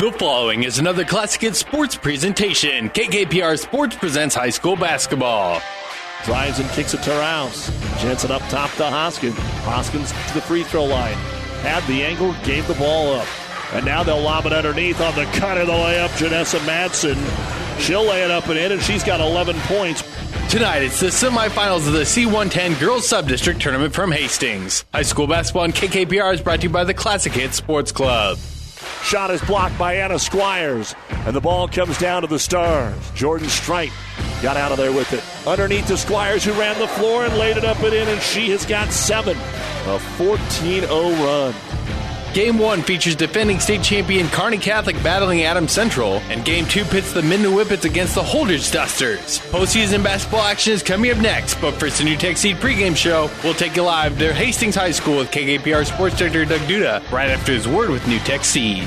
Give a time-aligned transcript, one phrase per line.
[0.00, 2.88] The following is another Classic Hits Sports presentation.
[2.88, 5.60] KKPR Sports presents high school basketball.
[6.24, 7.68] Drives and kicks it to Rouse.
[8.00, 9.36] Jensen up top to Hoskins.
[9.36, 11.12] Hoskins to the free throw line.
[11.60, 13.26] Had the angle, gave the ball up.
[13.74, 16.08] And now they'll lob it underneath on the cut of the layup.
[16.16, 17.78] Janessa Madsen.
[17.78, 20.02] She'll lay it up and in, and she's got 11 points.
[20.48, 24.86] Tonight, it's the semifinals of the C110 Girls Subdistrict Tournament from Hastings.
[24.94, 28.38] High school basketball on KKPR is brought to you by the Classic Hits Sports Club.
[29.02, 32.94] Shot is blocked by Anna Squires, and the ball comes down to the Stars.
[33.14, 33.92] Jordan Strite
[34.42, 35.22] got out of there with it.
[35.46, 38.50] Underneath the Squires, who ran the floor and laid it up and in, and she
[38.50, 39.36] has got seven.
[39.86, 41.54] A 14 0 run.
[42.34, 47.12] Game one features defending state champion Kearney Catholic battling Adams Central, and game two pits
[47.12, 49.40] the Minden Whippets against the Holdrege Dusters.
[49.50, 53.28] Postseason basketball action is coming up next, but first, the NuTech Seed pregame show.
[53.42, 57.30] We'll take you live to Hastings High School with KKPR Sports Director Doug Duda right
[57.30, 58.86] after his word with NuTech Seed.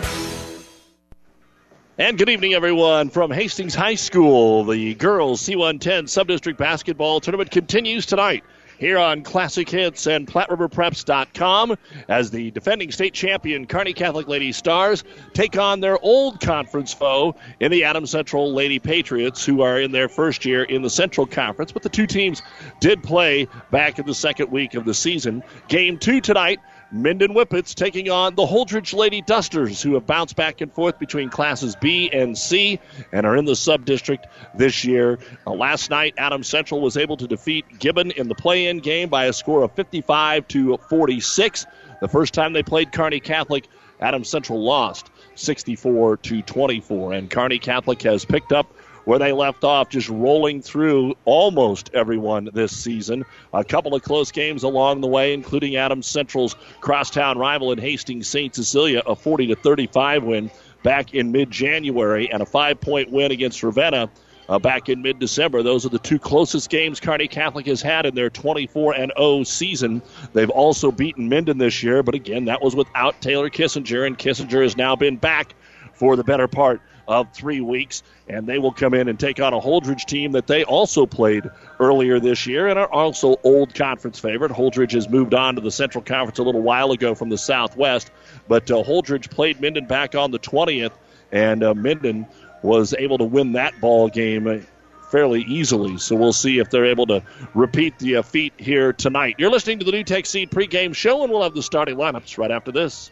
[2.01, 4.63] And good evening, everyone, from Hastings High School.
[4.63, 8.43] The girls C110 Subdistrict Basketball Tournament continues tonight
[8.79, 11.77] here on Classic Hits and PlatteRiverPreps.com
[12.09, 17.35] as the defending state champion Kearney Catholic Lady Stars take on their old conference foe
[17.59, 21.27] in the Adams Central Lady Patriots, who are in their first year in the Central
[21.27, 21.71] Conference.
[21.71, 22.41] But the two teams
[22.79, 25.43] did play back in the second week of the season.
[25.67, 26.59] Game two tonight
[26.91, 31.29] Minden Whippets taking on the Holdrege Lady Dusters, who have bounced back and forth between
[31.29, 32.79] classes B and C
[33.13, 35.17] and are in the sub district this year.
[35.47, 39.07] Uh, last night, Adam Central was able to defeat Gibbon in the play in game
[39.07, 41.65] by a score of 55 to 46.
[42.01, 43.67] The first time they played Kearney Catholic,
[44.01, 47.13] Adam Central lost 64 to 24.
[47.13, 48.73] And Kearney Catholic has picked up
[49.05, 53.25] where they left off, just rolling through almost everyone this season.
[53.53, 58.27] A couple of close games along the way, including Adams Central's crosstown rival in Hastings
[58.27, 58.53] St.
[58.53, 60.51] Cecilia, a 40 to 35 win
[60.83, 64.09] back in mid January, and a five point win against Ravenna.
[64.49, 65.63] Uh, back in mid December.
[65.63, 69.43] Those are the two closest games Kearney Catholic has had in their 24 and 0
[69.43, 70.01] season.
[70.33, 74.61] They've also beaten Minden this year, but again, that was without Taylor Kissinger, and Kissinger
[74.61, 75.53] has now been back
[75.93, 79.53] for the better part of three weeks, and they will come in and take on
[79.53, 84.19] a Holdrege team that they also played earlier this year and are also old conference
[84.19, 84.51] favorite.
[84.51, 88.11] Holdrege has moved on to the Central Conference a little while ago from the Southwest,
[88.47, 90.93] but uh, Holdrege played Minden back on the 20th,
[91.31, 92.27] and uh, Minden
[92.61, 94.65] was able to win that ball game
[95.11, 95.97] fairly easily.
[95.97, 97.21] So we'll see if they're able to
[97.53, 99.35] repeat the uh, feat here tonight.
[99.37, 102.51] You're listening to the NuTech Seed pregame show, and we'll have the starting lineups right
[102.51, 103.11] after this.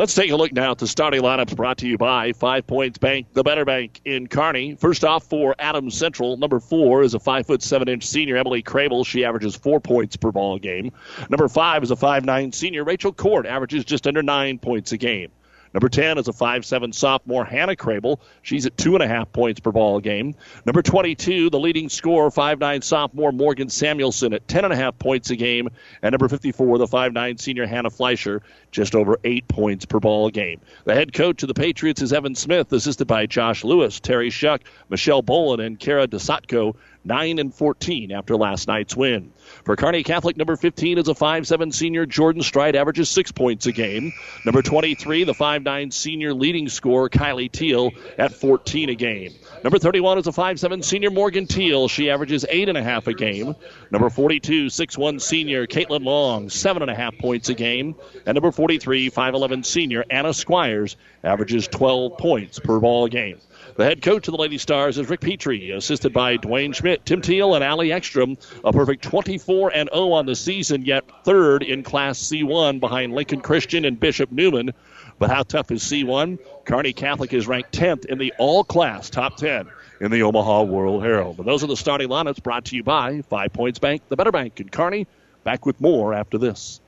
[0.00, 2.96] Let's take a look now at the starting lineups brought to you by Five Points
[2.96, 4.74] Bank, the better bank in Kearney.
[4.76, 8.62] First off for Adams Central, number four is a five foot seven inch senior Emily
[8.62, 9.04] Crable.
[9.04, 10.92] She averages four points per ball game.
[11.28, 14.96] Number five is a five nine senior Rachel Court, averages just under nine points a
[14.96, 15.32] game.
[15.72, 18.20] Number 10 is a 5'7 sophomore, Hannah Crable.
[18.42, 20.34] She's at two and a half points per ball game.
[20.66, 25.30] Number 22, the leading scorer, 5'9 sophomore, Morgan Samuelson, at 10 and a half points
[25.30, 25.68] a game.
[26.02, 30.60] And number 54, the 5'9 senior, Hannah Fleischer, just over eight points per ball game.
[30.84, 34.62] The head coach of the Patriots is Evan Smith, assisted by Josh Lewis, Terry Shuck,
[34.88, 36.74] Michelle Bolin, and Kara DeSatko.
[37.04, 39.32] 9 and 14 after last night's win.
[39.64, 43.72] For Kearney Catholic, number 15 is a 5'7 senior Jordan Strite, averages six points a
[43.72, 44.12] game.
[44.46, 49.34] Number 23, the 5'9 senior leading scorer Kylie Teal at 14 a game.
[49.62, 51.88] Number 31 is a 5'7 senior Morgan Teal.
[51.88, 53.54] She averages eight and a half a game.
[53.90, 57.94] Number 42, 6'1 senior Caitlin Long, seven and a half points a game.
[58.24, 63.38] And number 43, 5'11 senior Anna Squires, averages 12 points per ball game.
[63.80, 67.22] The head coach of the Lady Stars is Rick Petrie, assisted by Dwayne Schmidt, Tim
[67.22, 68.36] Teal, and Ali Ekstrom.
[68.62, 73.40] A perfect 24 and 0 on the season, yet third in Class C1 behind Lincoln
[73.40, 74.74] Christian and Bishop Neumann.
[75.18, 76.38] But how tough is C1?
[76.66, 79.66] Kearney Catholic is ranked 10th in the all class top 10
[80.02, 81.38] in the Omaha World Herald.
[81.38, 84.30] But those are the starting lineups brought to you by Five Points Bank, the Better
[84.30, 85.06] Bank in Kearney.
[85.42, 86.82] Back with more after this.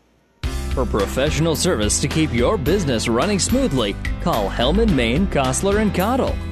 [0.75, 6.37] For professional service to keep your business running smoothly, call Hellman, Maine, Kostler, and Cottle.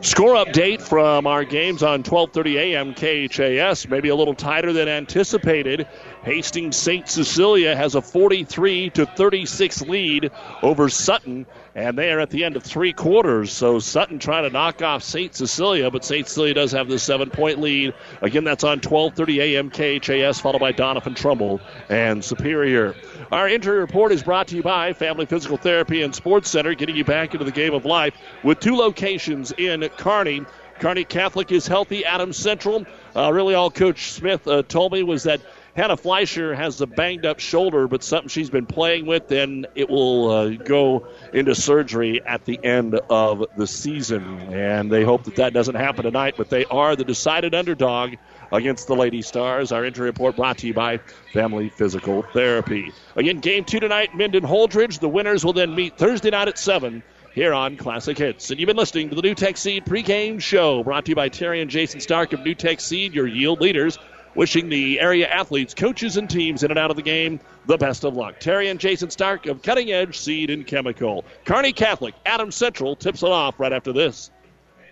[0.00, 2.94] Score update from our games on 12:30 a.m.
[2.94, 3.88] KHAS.
[3.88, 5.86] Maybe a little tighter than anticipated.
[6.24, 7.08] Hastings St.
[7.08, 10.30] Cecilia has a 43 to 36 lead
[10.62, 13.52] over Sutton, and they are at the end of three quarters.
[13.52, 15.34] So Sutton trying to knock off St.
[15.34, 16.26] Cecilia, but St.
[16.26, 17.94] Cecilia does have the seven-point lead.
[18.22, 19.70] Again, that's on 12:30 a.m.
[19.70, 22.94] KHAS, followed by Doniphan-Trumbull and Superior.
[23.32, 26.96] Our injury report is brought to you by Family Physical Therapy and Sports Center, getting
[26.96, 30.44] you back into the game of life with two locations in Kearney.
[30.80, 32.04] Kearney Catholic is healthy.
[32.04, 32.84] Adams Central,
[33.14, 35.40] uh, really all Coach Smith uh, told me was that
[35.76, 39.90] Hannah Fleischer has a banged up shoulder, but something she's been playing with, and it
[39.90, 44.38] will uh, go into surgery at the end of the season.
[44.52, 48.14] And they hope that that doesn't happen tonight, but they are the decided underdog
[48.52, 49.72] against the Lady Stars.
[49.72, 50.98] Our injury report brought to you by
[51.32, 52.92] Family Physical Therapy.
[53.16, 55.00] Again, game two tonight, Minden Holdrege.
[55.00, 57.02] The winners will then meet Thursday night at 7
[57.34, 58.50] here on Classic Hits.
[58.52, 61.60] And you've been listening to the NuTech Seed pregame show brought to you by Terry
[61.60, 63.98] and Jason Stark of NuTech Seed, your yield leaders.
[64.34, 68.04] Wishing the area athletes, coaches, and teams in and out of the game the best
[68.04, 68.40] of luck.
[68.40, 71.24] Terry and Jason Stark of Cutting Edge Seed and Chemical.
[71.44, 74.32] Kearney Catholic, Adam Central tips it off right after this.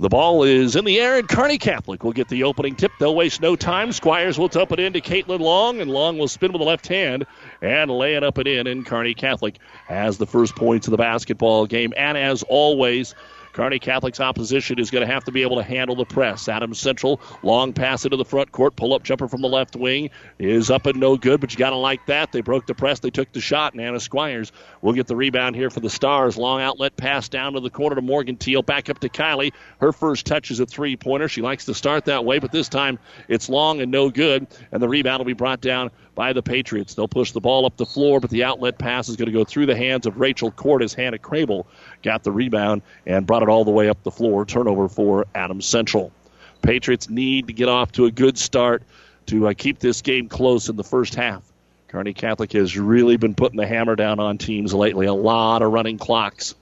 [0.00, 2.90] The ball is in the air, and Kearney Catholic will get the opening tip.
[2.98, 3.92] They'll waste no time.
[3.92, 6.88] Squires will tip it in to Caitlin Long, and Long will spin with the left
[6.88, 7.26] hand
[7.60, 8.66] and lay it up and in.
[8.66, 11.92] And Kearney Catholic has the first points of the basketball game.
[11.98, 13.14] And as always,
[13.52, 16.48] Kearney Catholic's opposition is going to have to be able to handle the press.
[16.48, 20.10] Adams Central, long pass into the front court, pull up jumper from the left wing
[20.38, 22.32] is up and no good, but you got to like that.
[22.32, 24.52] They broke the press, they took the shot, and Anna Squires
[24.82, 26.36] will get the rebound here for the Stars.
[26.36, 29.52] Long outlet pass down to the corner to Morgan Teal, back up to Kylie.
[29.80, 31.28] Her first touch is a three pointer.
[31.28, 34.82] She likes to start that way, but this time it's long and no good, and
[34.82, 36.92] the rebound will be brought down by the Patriots.
[36.92, 39.42] They'll push the ball up the floor, but the outlet pass is going to go
[39.42, 41.64] through the hands of Rachel Court as Hannah Crable
[42.02, 44.44] got the rebound and brought it all the way up the floor.
[44.44, 46.12] Turnover for Adams Central.
[46.60, 48.82] Patriots need to get off to a good start
[49.28, 51.42] to uh, keep this game close in the first half.
[51.88, 55.06] Kearney Catholic has really been putting the hammer down on teams lately.
[55.06, 56.54] A lot of running clocks.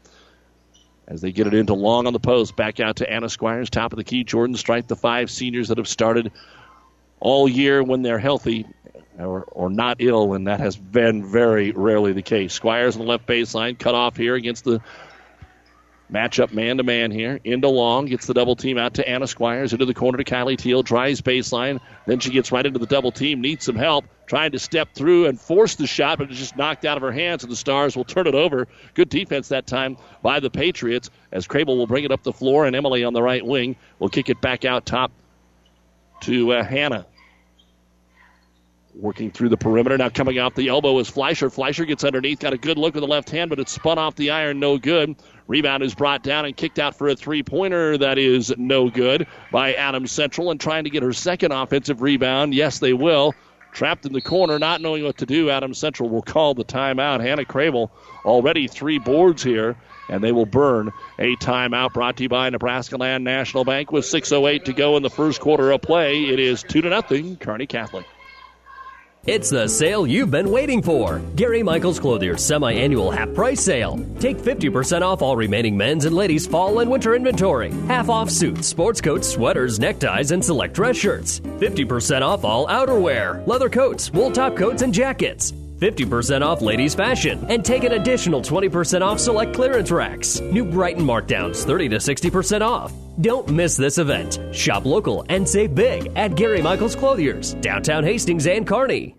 [1.09, 3.93] As they get it into long on the post, back out to Anna Squires, top
[3.93, 4.23] of the key.
[4.23, 6.31] Jordan Strite, the five seniors that have started
[7.19, 8.65] all year when they're healthy
[9.19, 12.53] or, or not ill, and that has been very rarely the case.
[12.53, 14.81] Squires on the left baseline, cut off here against the
[16.11, 17.39] Matchup man to man here.
[17.45, 20.57] Into long, gets the double team out to Anna Squires, into the corner to Kylie
[20.57, 21.81] Teal, drives baseline.
[22.07, 25.27] Then she gets right into the double team, needs some help, trying to step through
[25.27, 27.95] and force the shot, but it's just knocked out of her hands, and the Stars
[27.95, 28.67] will turn it over.
[28.95, 32.65] Good defense that time by the Patriots as Crable will bring it up the floor,
[32.65, 35.13] and Emily on the right wing will kick it back out top
[36.23, 37.05] to uh, Hannah.
[39.01, 39.97] Working through the perimeter.
[39.97, 41.51] Now coming off the elbow is Fleischer.
[41.51, 44.17] Fleischer gets underneath, got a good look with the left hand, but it's spun off
[44.17, 45.15] the iron, no good.
[45.47, 47.97] Rebound is brought down and kicked out for a three pointer.
[47.97, 52.55] That is no good by Adams Central and trying to get her second offensive rebound.
[52.55, 53.37] Yes, they will.
[53.73, 55.49] Trapped in the corner, not knowing what to do.
[55.49, 57.21] Adams Central will call the timeout.
[57.21, 57.91] Hannah Crable
[58.25, 59.77] already three boards here,
[60.09, 60.91] and they will burn
[61.21, 65.05] a timeout brought to you by Nebraska Land National Bank with 6.08 to go in
[65.05, 66.25] the first quarter of play.
[66.25, 68.05] It is 2 to nothing, Kearney Catholic.
[69.29, 71.19] It's the sale you've been waiting for.
[71.37, 74.03] Gary Michaels Clothier's semi annual half price sale.
[74.21, 77.71] Take 50% off all remaining men's and ladies' fall and winter inventory.
[77.89, 81.41] Half off suits, sports coats, sweaters, neckties, and select dress shirts.
[81.41, 85.53] 50% off all outerwear, leather coats, wool top coats, and jackets.
[85.53, 90.41] 50% off ladies' fashion, and take an additional 20% off select clearance racks.
[90.41, 92.95] New Brighton markdowns 30 to 60% off.
[93.21, 94.41] Don't miss this event.
[94.53, 99.18] Shop local and save big at Gary Michaels Clothiers, downtown Hastings and Kearney.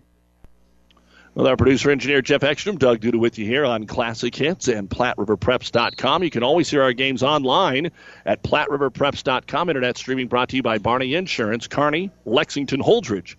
[1.40, 4.90] Well, our producer engineer Jeff Ekstrom, Doug Duda with you here on Classic Hits and
[4.90, 6.22] PlatteRiverPreps.com.
[6.22, 7.92] You can always hear our games online
[8.26, 9.70] at PlatteRiverPreps.com.
[9.70, 13.38] Internet streaming brought to you by Barney Insurance, Kearney, Lexington, Holdrege,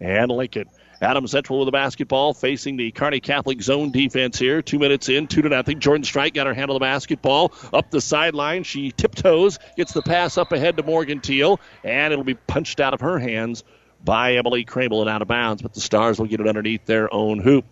[0.00, 0.64] and Lincoln.
[1.02, 4.62] Adam Central with the basketball facing the Kearney Catholic zone defense here.
[4.62, 5.78] Two minutes in, two to nothing.
[5.78, 8.62] Jordan Strite got her hand on the basketball up the sideline.
[8.62, 12.94] She tiptoes, gets the pass up ahead to Morgan Teal, and it'll be punched out
[12.94, 13.62] of her hands
[14.04, 15.62] by Emily Crable and out of bounds.
[15.62, 17.64] But the Stars will get it underneath their own hoop.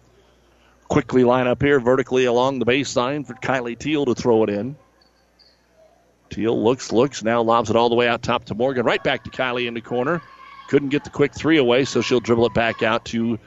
[0.88, 4.76] Quickly line up here vertically along the baseline for Kylie Teal to throw it in.
[6.30, 8.84] Teal looks, looks, now lobs it all the way out top to Morgan.
[8.84, 10.22] Right back to Kylie in the corner.
[10.68, 13.38] Couldn't get the quick three away, so she'll dribble it back out to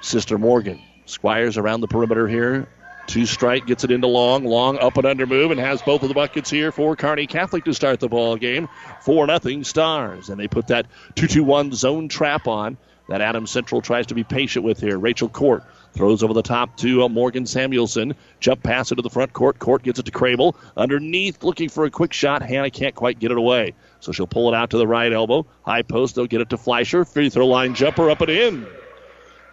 [0.00, 0.80] Sister Morgan.
[1.04, 2.68] Squires around the perimeter here.
[3.10, 6.08] Two strike gets it into long, long up and under move, and has both of
[6.08, 8.68] the buckets here for Kearney Catholic to start the ball game.
[9.00, 10.86] Four nothing Stars, and they put that
[11.16, 12.76] two-two-one zone trap on
[13.08, 14.96] that Adams Central tries to be patient with here.
[14.96, 18.14] Rachel Court Throws over the top to uh, Morgan Samuelson.
[18.38, 19.58] Jump pass into the front court.
[19.58, 20.54] Court gets it to Crable.
[20.76, 22.42] Underneath, looking for a quick shot.
[22.42, 23.74] Hannah can't quite get it away.
[23.98, 25.46] So she'll pull it out to the right elbow.
[25.62, 27.04] High post, they'll get it to Fleischer.
[27.04, 28.66] Free throw line jumper up and in.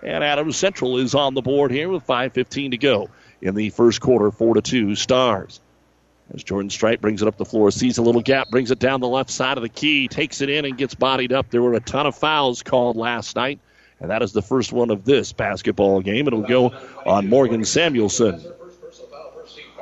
[0.04, 3.10] And Adams Central is on the board here with 5.15 to go
[3.41, 5.60] in the first quarter, 4 to 2 Stars.
[6.34, 9.00] As Jordan Strite brings it up the floor, sees a little gap, brings it down
[9.00, 11.50] the left side of the key, takes it in, and gets bodied up.
[11.50, 13.60] There were a ton of fouls called last night.
[14.00, 16.27] And that is the first one of this basketball game.
[16.27, 16.74] It'll go
[17.06, 18.44] on Morgan Samuelson.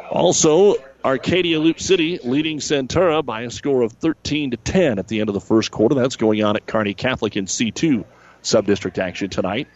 [0.10, 5.20] Also, Arcadia Loop City leading Centura by a score of 13 to 10 at the
[5.20, 5.96] end of the first quarter.
[5.96, 8.06] That's going on at Kearney Catholic in C2
[8.42, 9.68] sub-district action tonight.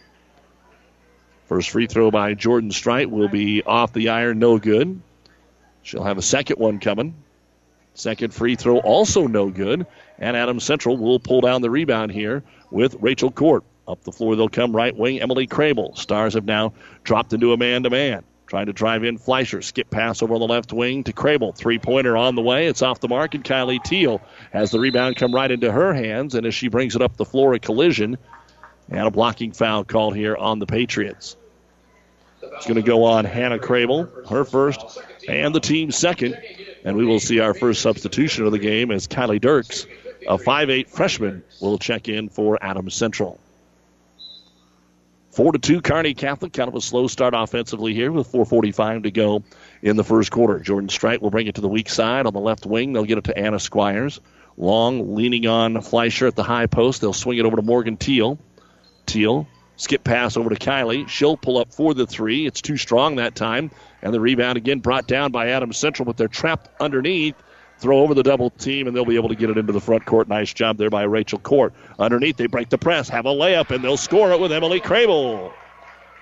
[1.50, 5.00] First free throw by Jordan Strite will be off the iron, no good.
[5.82, 7.12] She'll have a second one coming.
[7.92, 9.84] Second free throw also no good.
[10.20, 13.64] And Adams Central will pull down the rebound here with Rachel Court.
[13.88, 15.20] Up the floor they'll come right wing.
[15.20, 15.98] Emily Crable.
[15.98, 18.22] Stars have now dropped into a man to man.
[18.46, 19.60] Trying to drive in Fleischer.
[19.60, 21.52] Skip pass over the left wing to Crable.
[21.52, 22.68] Three pointer on the way.
[22.68, 26.36] It's off the mark, and Kylie Teal has the rebound come right into her hands.
[26.36, 28.18] And as she brings it up the floor, a collision
[28.88, 31.36] and a blocking foul called here on the Patriots.
[32.52, 36.40] It's going to go on Hannah Crable, her first, and the team second.
[36.84, 39.86] And we will see our first substitution of the game as Kylie Dirks,
[40.26, 43.38] a 5'8 freshman, will check in for Adams Central.
[45.30, 46.52] Four to two, Kearney Catholic.
[46.52, 49.44] Kind of a slow start offensively here with 4:45 to go
[49.80, 50.58] in the first quarter.
[50.58, 52.92] Jordan Strite will bring it to the weak side on the left wing.
[52.92, 54.20] They'll get it to Anna Squires.
[54.56, 57.00] Long leaning on Fleischer at the high post.
[57.00, 58.38] They'll swing it over to Morgan Teal.
[59.06, 59.46] Teal
[59.80, 61.08] skip pass over to Kylie.
[61.08, 62.46] She'll pull up for the three.
[62.46, 63.70] It's too strong that time,
[64.02, 67.34] and the rebound again brought down by Adams Central, but they're trapped underneath
[67.80, 70.04] throw over the double team, and they'll be able to get it into the front
[70.04, 70.28] court.
[70.28, 71.72] Nice job there by Rachel Court.
[71.98, 75.50] Underneath, they break the press, have a layup, and they'll score it with Emily Crable.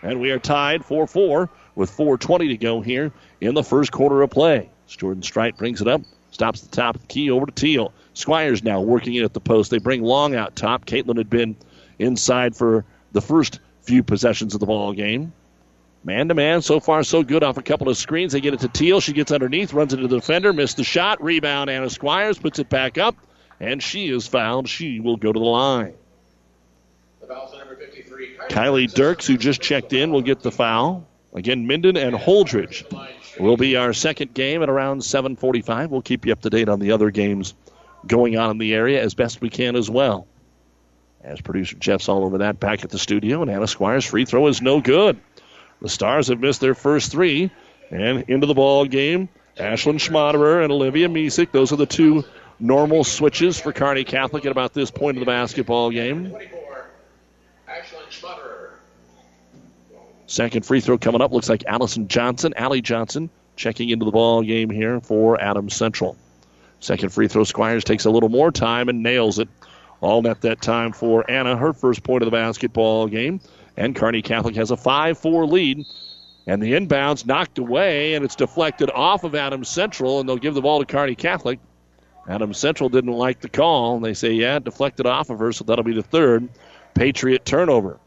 [0.03, 4.23] And we are tied 4 4 with 4.20 to go here in the first quarter
[4.23, 4.71] of play.
[4.87, 7.93] Jordan Strite brings it up, stops the top of the key over to Teal.
[8.15, 9.71] Squires now working it at the post.
[9.71, 10.87] They bring Long out top.
[10.87, 11.57] Caitlin had been
[11.99, 15.33] inside for the first few possessions of the ball game.
[16.05, 18.33] Man to man, so far so good off a couple of screens.
[18.33, 19.01] They get it to Teal.
[19.01, 21.23] She gets underneath, runs into the defender, missed the shot.
[21.23, 23.17] Rebound, Anna Squires puts it back up,
[23.59, 24.69] and she is fouled.
[24.69, 25.95] She will go to the line.
[28.49, 31.07] Kylie Dirks, who just checked in, will get the foul.
[31.35, 32.85] Again, Minden and Holdrege
[33.39, 35.91] will be our second game at around 7:45.
[35.91, 37.55] We'll keep you up to date on the other games
[38.07, 40.27] going on in the area as best we can as well.
[41.23, 44.47] As producer Jeff's all over that, back at the studio, and Anna Squires' free throw
[44.47, 45.19] is no good.
[45.83, 47.51] The Stars have missed their first three,
[47.91, 51.51] and into the ball game, Ashlyn Schmaderer and Olivia Misek.
[51.51, 52.25] Those are the two
[52.61, 56.37] normal switches for Kearney Catholic at about this point of the basketball game.
[60.27, 61.33] Second free throw coming up.
[61.33, 66.17] Looks like Allison Johnson, Allie Johnson, checking into the ball game here for Adams Central.
[66.81, 69.49] Second free throw, Squires takes a little more time and nails it.
[70.01, 73.41] All net that time for Anna, her first point of the basketball game.
[73.77, 75.85] And Kearney Catholic has a 5 4 lead.
[76.47, 80.55] And the inbounds knocked away, and it's deflected off of Adams Central, and they'll give
[80.55, 81.61] the ball to Kearney Catholic.
[82.27, 85.65] Adams Central didn't like the call, and they say, yeah, deflected off of her, so
[85.65, 86.49] that'll be the third
[86.95, 87.99] Patriot turnover.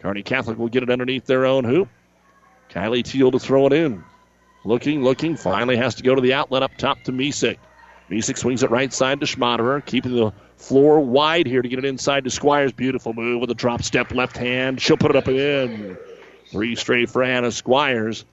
[0.00, 1.88] Kearney Catholic will get it underneath their own hoop.
[2.70, 4.04] Kylie Teal to throw it in.
[4.64, 7.58] Looking, looking, finally has to go to the outlet up top to Misek.
[8.10, 11.84] Misek swings it right side to Schmaderer, keeping the floor wide here to get it
[11.84, 12.72] inside to Squires.
[12.72, 14.80] Beautiful move with a drop step left hand.
[14.80, 15.98] She'll put it up and in.
[16.50, 18.24] Three straight for Anna Squires.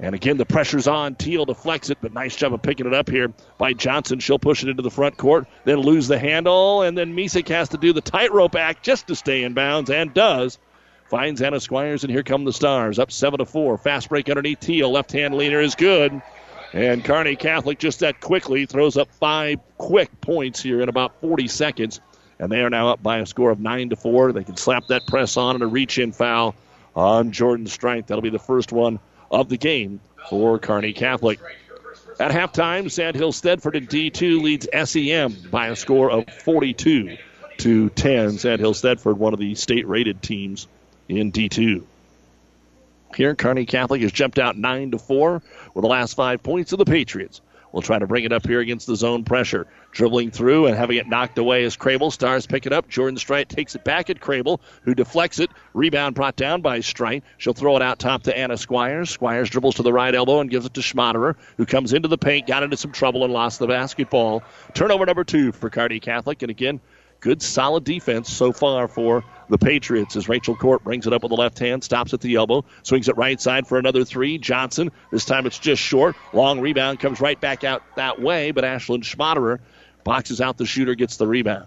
[0.00, 1.16] And again, the pressure's on.
[1.16, 4.20] Teal deflects it, but nice job of picking it up here by Johnson.
[4.20, 7.70] She'll push it into the front court, then lose the handle, and then Misek has
[7.70, 10.58] to do the tightrope act just to stay in bounds, and does.
[11.10, 12.98] Finds Anna Squires, and here come the Stars.
[12.98, 13.78] Up 7 to 4.
[13.78, 14.92] Fast break underneath Teal.
[14.92, 16.22] Left hand leaner is good.
[16.72, 21.48] And Kearney Catholic just that quickly throws up five quick points here in about 40
[21.48, 22.00] seconds.
[22.38, 24.32] And they are now up by a score of 9 to 4.
[24.32, 26.54] They can slap that press on and a reach in foul
[26.94, 28.08] on Jordan Strength.
[28.08, 29.00] That'll be the first one
[29.30, 31.40] of the game for Carney Catholic.
[32.20, 37.16] At halftime, Sandhill Thedford in D2 leads SEM by a score of 42
[37.58, 38.38] to 10.
[38.38, 40.66] Sandhill Thedford, one of the state rated teams
[41.08, 41.84] in D2.
[43.14, 45.42] Here, Kearney Catholic has jumped out 9 to 4
[45.74, 47.40] with the last five points of the Patriots.
[47.72, 49.66] We'll try to bring it up here against the zone pressure.
[49.92, 52.10] Dribbling through and having it knocked away as Crable.
[52.12, 52.88] Stars pick it up.
[52.88, 55.50] Jordan Strite takes it back at Crable, who deflects it.
[55.74, 57.24] Rebound brought down by Strite.
[57.36, 59.10] She'll throw it out top to Anna Squires.
[59.10, 62.18] Squires dribbles to the right elbow and gives it to Schmaderer, who comes into the
[62.18, 64.42] paint, got into some trouble, and lost the basketball.
[64.74, 66.42] Turnover number two for Kearney Catholic.
[66.42, 66.80] And again,
[67.20, 71.30] good solid defense so far for the Patriots as Rachel Court brings it up with
[71.30, 74.38] the left hand, stops at the elbow, swings it right side for another three.
[74.38, 76.16] Johnson, this time it's just short.
[76.32, 79.58] Long rebound comes right back out that way, but Ashlyn Schmaderer
[80.04, 81.66] boxes out the shooter, gets the rebound.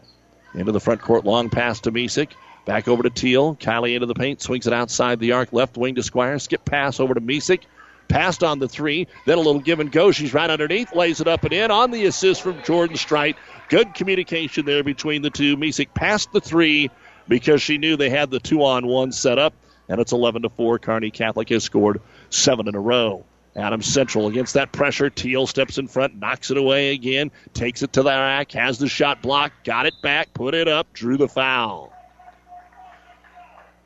[0.54, 2.32] Into the front court, long pass to Misek.
[2.66, 3.56] Back over to Teal.
[3.56, 6.38] Kylie into the paint, swings it outside the arc, left wing to Squire.
[6.38, 7.64] Skip pass over to Misek.
[8.08, 10.12] Passed on the three, then a little give and go.
[10.12, 13.38] She's right underneath, lays it up and in on the assist from Jordan Strite.
[13.72, 15.56] Good communication there between the two.
[15.56, 16.92] Misek passed the three
[17.30, 19.54] because she knew they had the two on one set up,
[19.88, 20.78] and it's 11 to 4.
[20.78, 23.24] Kearney Catholic has scored seven in a row.
[23.56, 25.10] Adams Central against that pressure.
[25.10, 28.90] Teal steps in front, knocks it away again, takes it to the rack, has the
[28.90, 31.94] shot blocked, got it back, put it up, drew the foul.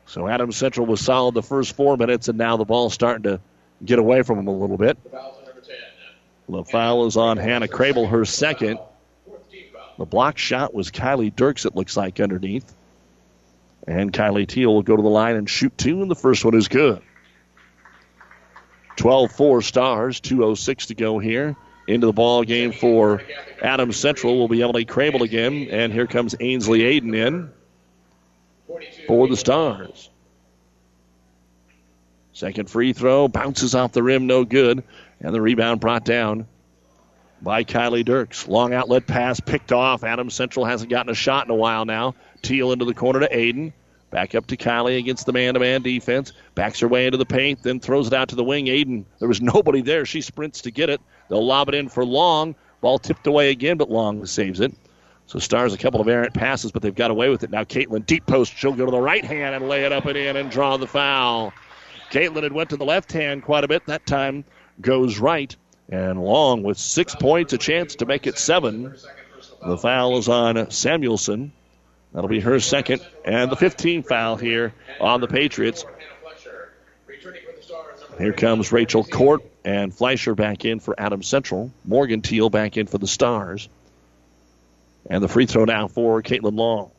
[0.06, 3.40] So Adams Central was solid the first four minutes, and now the ball's starting to
[3.84, 4.98] get away from them a little bit.
[6.48, 8.80] The foul is on Hannah Crable, her second.
[9.98, 12.74] The block shot was Kylie Dirks, it looks like, underneath.
[13.86, 16.54] And Kylie Teal will go to the line and shoot two, and the first one
[16.54, 17.02] is good.
[18.96, 21.56] 12 4 stars, 2.06 to go here.
[21.86, 23.22] Into the ball game for
[23.62, 27.52] Adams Central will be Emily Crable again, and here comes Ainsley Aiden in
[29.06, 30.10] for the Stars.
[32.32, 34.82] Second free throw bounces off the rim, no good,
[35.20, 36.48] and the rebound brought down
[37.46, 38.48] by Kylie Dirks.
[38.48, 40.02] Long outlet pass picked off.
[40.02, 42.16] Adams Central hasn't gotten a shot in a while now.
[42.42, 43.72] Teal into the corner to Aiden.
[44.10, 46.32] Back up to Kylie against the man to man defense.
[46.56, 48.66] Backs her way into the paint, then throws it out to the wing.
[48.66, 50.04] Aiden, there was nobody there.
[50.04, 51.00] She sprints to get it.
[51.28, 52.56] They'll lob it in for Long.
[52.80, 54.74] Ball tipped away again, but Long saves it.
[55.26, 57.50] So Stars a couple of errant passes, but they've got away with it.
[57.50, 58.56] Now Caitlin deep post.
[58.56, 60.88] She'll go to the right hand and lay it up and in and draw the
[60.88, 61.52] foul.
[62.10, 63.86] Caitlin had went to the left hand quite a bit.
[63.86, 64.44] That time
[64.80, 65.54] goes right.
[65.88, 68.94] And Long with six points, a chance to make it seven.
[69.64, 71.52] The foul is on Samuelson.
[72.12, 73.02] That'll be her second.
[73.24, 75.84] And the 15 foul here on the Patriots.
[78.18, 81.70] Here comes Rachel Court and Fleischer back in for Adam Central.
[81.84, 83.68] Morgan Teal back in for the Stars.
[85.08, 86.90] And the free throw now for Caitlin Long.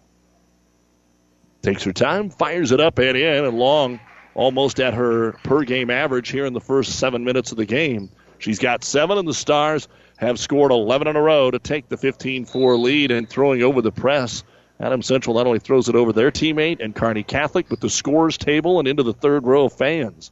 [1.62, 4.00] Takes her time, fires it up and in, and Long
[4.36, 8.10] almost at her per game average here in the first seven minutes of the game.
[8.40, 11.98] She's got seven, and the Stars have scored 11 in a row to take the
[11.98, 14.44] 15 4 lead and throwing over the press.
[14.80, 18.38] Adam Central not only throws it over their teammate and Kearney Catholic, but the scores
[18.38, 20.32] table and into the third row of fans.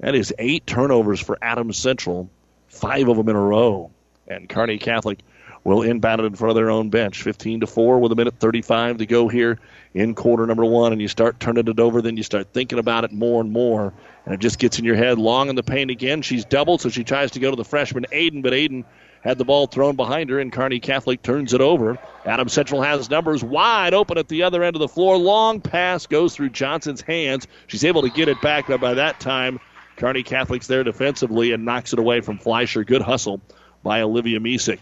[0.00, 2.28] That is eight turnovers for Adam Central,
[2.68, 3.90] five of them in a row.
[4.26, 5.20] And Kearney Catholic
[5.64, 7.22] will inbound it in front of their own bench.
[7.22, 9.58] 15 to 4 with a minute 35 to go here
[9.94, 10.92] in quarter number one.
[10.92, 13.92] And you start turning it over, then you start thinking about it more and more.
[14.24, 15.18] And it just gets in your head.
[15.18, 16.22] Long in the paint again.
[16.22, 18.84] She's doubled, so she tries to go to the freshman Aiden, but Aiden
[19.22, 21.98] had the ball thrown behind her, and Kearney Catholic turns it over.
[22.24, 25.18] Adam Central has numbers wide open at the other end of the floor.
[25.18, 27.46] Long pass goes through Johnson's hands.
[27.66, 29.60] She's able to get it back, but by that time,
[29.96, 32.82] Kearney Catholic's there defensively and knocks it away from Fleischer.
[32.84, 33.42] Good hustle
[33.82, 34.78] by Olivia Misek.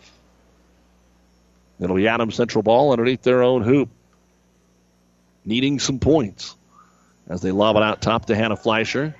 [1.80, 3.88] It'll be Adams Central ball underneath their own hoop.
[5.44, 6.56] Needing some points
[7.28, 9.14] as they lob it out top to Hannah Fleischer.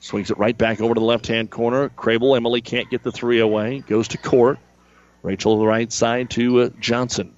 [0.00, 1.88] Swings it right back over to the left hand corner.
[1.88, 3.80] Crable, Emily can't get the three away.
[3.80, 4.58] Goes to court.
[5.22, 7.34] Rachel to the right side to uh, Johnson.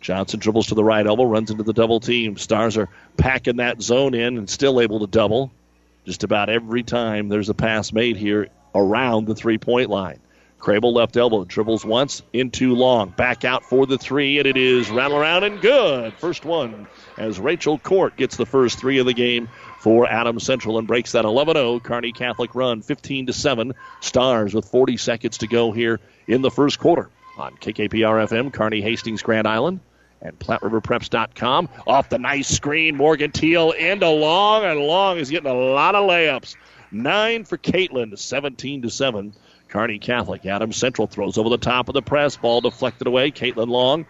[0.00, 2.38] Johnson dribbles to the right elbow, runs into the double team.
[2.38, 5.52] Stars are packing that zone in and still able to double.
[6.06, 10.20] Just about every time there's a pass made here around the three point line.
[10.60, 13.08] Crable left elbow dribbles once into long.
[13.10, 16.12] Back out for the three, and it is rattle around and good.
[16.14, 19.48] First one as Rachel Court gets the first three of the game
[19.80, 23.72] for Adams Central and breaks that 11-0 Kearney Catholic run, 15 to seven.
[24.00, 28.82] Stars with 40 seconds to go here in the first quarter on KKPR FM, Kearney
[28.82, 29.80] Hastings, Grand Island.
[30.22, 31.70] And PlatteRiverPreps.com.
[31.86, 36.06] Off the nice screen, Morgan Teal into Long, and Long is getting a lot of
[36.06, 36.56] layups.
[36.92, 39.32] Nine for Caitlin, 17 to 7.
[39.70, 40.44] Kearney Catholic.
[40.46, 42.36] Adams Central throws over the top of the press.
[42.36, 43.30] Ball deflected away.
[43.30, 44.04] Caitlin Long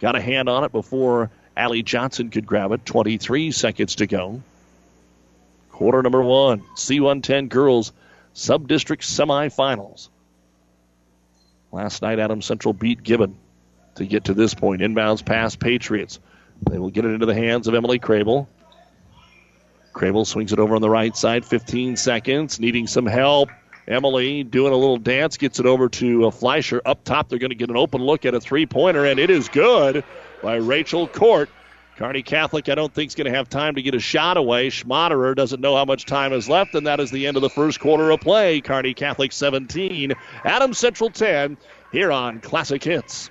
[0.00, 2.84] got a hand on it before Allie Johnson could grab it.
[2.84, 4.42] 23 seconds to go.
[5.70, 6.62] Quarter number one.
[6.76, 7.92] C110 girls
[8.32, 10.08] sub district semifinals.
[11.70, 13.36] Last night, Adams Central beat Gibbon
[13.94, 14.82] to get to this point.
[14.82, 16.18] Inbounds pass Patriots.
[16.68, 18.48] They will get it into the hands of Emily Crable.
[19.92, 21.44] Crable swings it over on the right side.
[21.44, 22.58] 15 seconds.
[22.58, 23.50] Needing some help.
[23.86, 26.80] Emily doing a little dance, gets it over to uh, Fleischer.
[26.84, 29.30] Up top, they're going to get an open look at a three pointer, and it
[29.30, 30.04] is good
[30.42, 31.50] by Rachel Court.
[31.96, 34.68] Kearney Catholic, I don't think, is going to have time to get a shot away.
[34.68, 37.50] Schmaderer doesn't know how much time is left, and that is the end of the
[37.50, 38.60] first quarter of play.
[38.60, 40.12] Kearney Catholic 17,
[40.44, 41.56] Adams Central 10,
[41.92, 43.30] here on Classic Hits.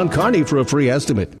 [0.09, 1.40] Kearney for a free estimate.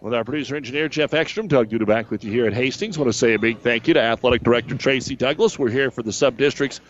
[0.00, 2.96] With our producer engineer Jeff Ekstrom, Doug Duda back with you here at Hastings.
[2.96, 5.58] want to say a big thank you to Athletic Director Tracy Douglas.
[5.58, 6.80] We're here for the sub districts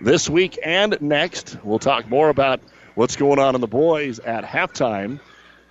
[0.00, 1.58] this week and next.
[1.64, 2.60] We'll talk more about
[2.94, 5.18] what's going on in the boys at halftime.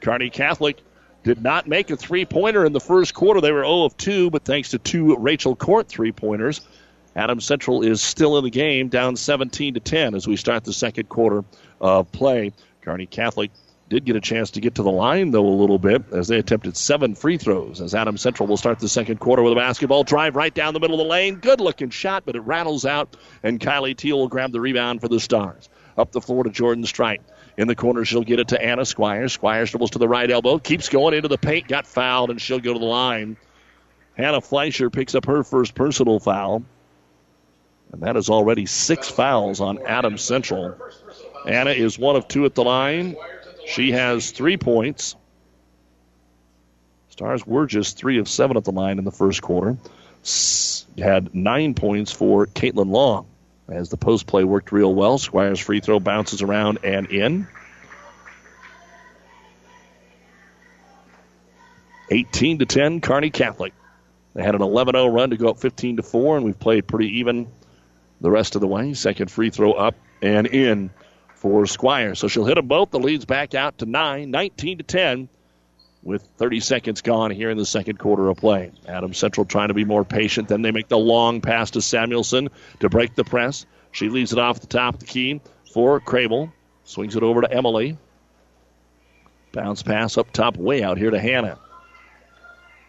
[0.01, 0.81] Kearney Catholic
[1.23, 3.39] did not make a three pointer in the first quarter.
[3.39, 6.59] They were 0 of 2, but thanks to two Rachel Court three pointers,
[7.15, 10.73] Adams Central is still in the game, down 17 to 10 as we start the
[10.73, 11.45] second quarter
[11.79, 12.51] of play.
[12.81, 13.51] Kearney Catholic
[13.91, 16.39] did get a chance to get to the line, though, a little bit as they
[16.39, 17.81] attempted seven free throws.
[17.81, 20.79] As Adam Central will start the second quarter with a basketball drive right down the
[20.79, 21.35] middle of the lane.
[21.35, 25.09] Good looking shot, but it rattles out, and Kylie Teal will grab the rebound for
[25.09, 25.67] the Stars.
[25.97, 27.21] Up the floor to Jordan Strite.
[27.57, 29.33] In the corner, she'll get it to Anna Squires.
[29.33, 32.61] Squires dribbles to the right elbow, keeps going into the paint, got fouled, and she'll
[32.61, 33.35] go to the line.
[34.15, 36.63] Hannah Fleischer picks up her first personal foul.
[37.91, 40.77] And that is already six fouls on Adam Central.
[41.45, 43.17] Anna is one of two at the line.
[43.65, 45.15] She has three points.
[47.09, 49.77] Stars were just three of seven at the line in the first quarter.
[50.97, 53.27] Had nine points for Caitlin Long
[53.69, 55.17] as the post play worked real well.
[55.17, 57.47] Squires free throw bounces around and in.
[62.11, 63.73] 18 to 10, Kearney Catholic.
[64.33, 66.87] They had an 11 0 run to go up 15 to 4, and we've played
[66.87, 67.47] pretty even
[68.19, 68.93] the rest of the way.
[68.93, 70.89] Second free throw up and in
[71.41, 72.13] for Squire.
[72.13, 72.91] So she'll hit them both.
[72.91, 75.27] The lead's back out to 9, 19 to 10,
[76.03, 78.71] with 30 seconds gone here in the second quarter of play.
[78.87, 80.47] Adam Central trying to be more patient.
[80.47, 82.49] Then they make the long pass to Samuelson
[82.79, 83.65] to break the press.
[83.91, 85.41] She leaves it off the top of the key
[85.73, 86.51] for Crable.
[86.83, 87.97] Swings it over to Emily.
[89.51, 91.57] Bounce pass up top, way out here to Hannah.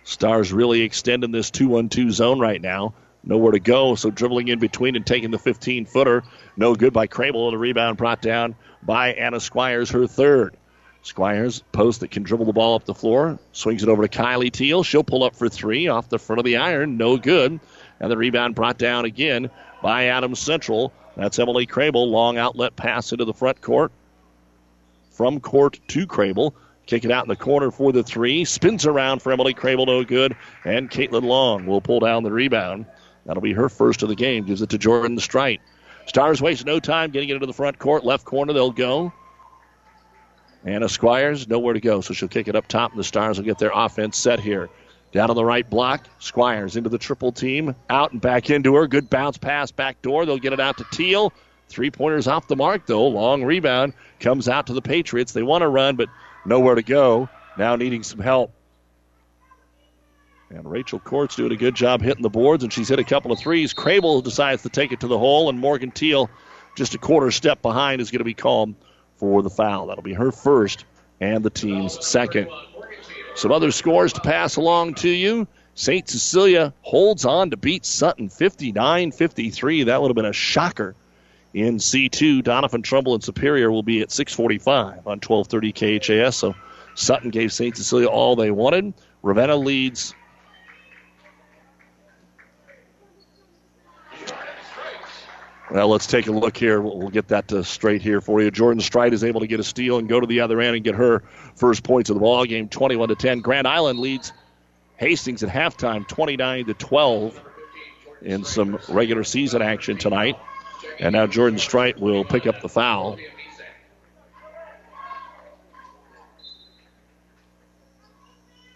[0.05, 2.93] Stars really extending this 2 1 2 zone right now.
[3.25, 6.25] Nowhere to go, so dribbling in between and taking the 15 footer.
[6.57, 7.51] No good by Crable.
[7.51, 10.57] The rebound brought down by Anna Squires, her third.
[11.03, 14.53] Squires, post that can dribble the ball up the floor, swings it over to Kylie
[14.53, 14.85] Teal.
[14.85, 16.97] She'll pull up for three off the front of the iron.
[16.97, 17.59] No good.
[18.01, 19.51] And the rebound brought down again
[19.83, 20.93] by Adams Central.
[21.17, 22.09] That's Emily Crable.
[22.09, 23.91] Long outlet pass into the front court.
[25.11, 26.55] From court to Crable.
[26.87, 28.45] Kick it out in the corner for the three.
[28.45, 30.37] Spins around for Emily Crable, no good.
[30.65, 32.87] And Caitlin Long will pull down the rebound.
[33.27, 34.45] That'll be her first of the game.
[34.45, 35.61] Gives it to Jordan Strite.
[36.07, 38.05] Stars waste no time getting it into the front court.
[38.05, 39.13] Left corner, they'll go.
[40.65, 43.45] Anna Squires, nowhere to go, so she'll kick it up top, and the Stars will
[43.45, 44.69] get their offense set here.
[45.13, 48.87] Down on the right block, Squires into the triple team, out and back into her.
[48.87, 50.25] Good bounce pass back door.
[50.25, 51.33] They'll get it out to Teal.
[51.69, 53.07] Three pointers off the mark, though.
[53.09, 55.33] Long rebound comes out to the Patriots.
[55.33, 56.09] They want to run, but
[56.47, 57.29] nowhere to go.
[57.59, 58.53] Now needing some help.
[60.55, 63.33] And Rachel Court's doing a good job hitting the boards, and she's hit a couple
[63.33, 63.73] of threes.
[63.73, 66.31] Crable decides to take it to the hole, and Morgan Teal,
[66.77, 68.75] just a quarter step behind, is going to be called
[69.17, 69.87] for the foul.
[69.87, 70.85] That'll be her first
[71.21, 72.49] and the team's second.
[73.35, 75.47] Some other scores to pass along to you.
[75.75, 76.07] St.
[76.07, 79.85] Cecilia holds on to beat Sutton 59 53.
[79.85, 80.95] That would have been a shocker
[81.55, 82.43] in C2.
[82.43, 86.37] Doniphan-Trumbull and Superior will be at 645 on 1230 KHAS.
[86.37, 86.55] So
[86.95, 87.75] Sutton gave St.
[87.75, 88.93] Cecilia all they wanted.
[89.23, 90.15] Ravenna leads
[95.73, 96.83] Well, let's take a look here.
[96.83, 98.51] We'll, get that uh, straight here for you.
[98.51, 100.85] Jordan Strite is able to get a steal and go to the other end and
[100.85, 101.23] get her
[101.55, 103.41] first points of the ball game, 21 to 10.
[103.41, 104.35] Grand Island leads
[104.99, 107.41] Hastings at halftime, 29 to 12,
[108.21, 110.39] in some regular season action tonight.
[111.01, 113.17] And now Jordan Strite will pick up the foul.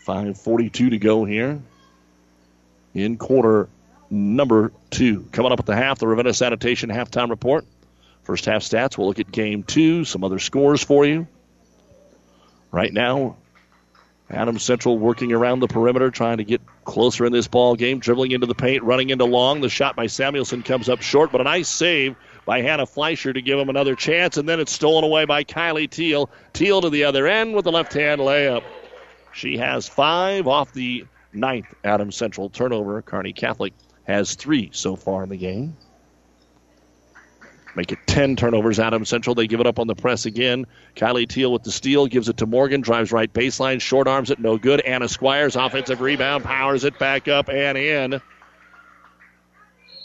[0.00, 1.60] Five forty-two to go here
[2.94, 3.68] in quarter
[4.10, 5.28] number two.
[5.32, 7.64] Coming up at the half, the Ravenna Sanitation halftime report.
[8.22, 8.98] First half stats.
[8.98, 11.26] We'll look at game two, some other scores for you.
[12.72, 13.36] Right now,
[14.28, 18.32] Adams Central working around the perimeter, trying to get closer in this ball game, dribbling
[18.32, 19.60] into the paint, running into long.
[19.60, 23.40] The shot by Samuelson comes up short, but a nice save by Hannah Fleischer to
[23.40, 26.28] give him another chance, and then it's stolen away by Kylie Teal.
[26.52, 28.64] Teal to the other end with a left hand layup.
[29.32, 33.02] She has five off the ninth Adams Central turnover.
[33.02, 33.74] Kearney Catholic
[34.06, 35.76] has three so far in the game.
[37.76, 38.78] Make it 10 turnovers.
[38.78, 40.66] Adam Central, they give it up on the press again.
[40.94, 44.38] Kylie Teal with the steal, gives it to Morgan, drives right baseline, short arms it,
[44.38, 44.80] no good.
[44.80, 48.20] Anna Squires, offensive rebound, powers it back up and in.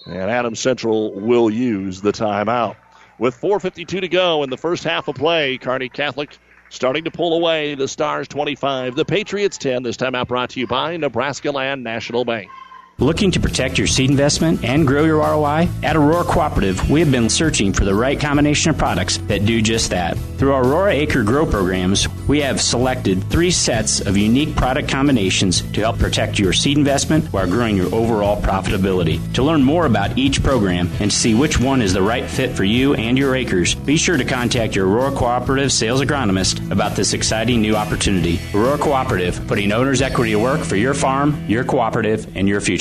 [0.06, 2.76] And Adam Central will use the timeout.
[3.20, 6.38] With 4.52 to go in the first half of play, Kearney Catholic
[6.68, 7.76] starting to pull away.
[7.76, 9.84] The Stars 25, the Patriots 10.
[9.84, 12.50] This timeout brought to you by Nebraska Land National Bank.
[12.97, 15.69] Looking to protect your seed investment and grow your ROI?
[15.82, 19.60] At Aurora Cooperative, we have been searching for the right combination of products that do
[19.60, 20.15] just that.
[20.38, 25.62] Through our Aurora Acre Grow programs, we have selected three sets of unique product combinations
[25.71, 29.19] to help protect your seed investment while growing your overall profitability.
[29.34, 32.63] To learn more about each program and see which one is the right fit for
[32.63, 37.13] you and your acres, be sure to contact your Aurora Cooperative sales agronomist about this
[37.13, 38.39] exciting new opportunity.
[38.54, 42.81] Aurora Cooperative, putting owner's equity to work for your farm, your cooperative, and your future.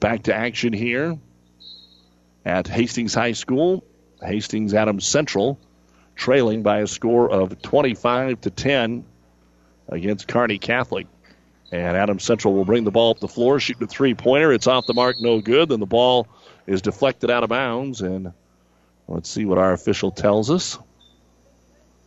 [0.00, 1.18] Back to action here
[2.44, 3.84] at Hastings High School.
[4.20, 5.58] Hastings Adams Central
[6.18, 9.04] trailing by a score of 25 to 10
[9.88, 11.06] against Kearney Catholic.
[11.70, 14.52] And Adams Central will bring the ball up the floor, shoot the three pointer.
[14.52, 15.68] It's off the mark, no good.
[15.68, 16.26] Then the ball
[16.66, 18.00] is deflected out of bounds.
[18.00, 18.32] And
[19.06, 20.78] let's see what our official tells us.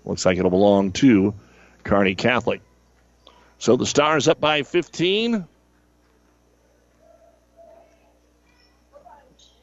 [0.04, 1.34] Looks like it'll belong to
[1.84, 2.62] Kearney Catholic.
[3.60, 5.46] So the Stars up by 15.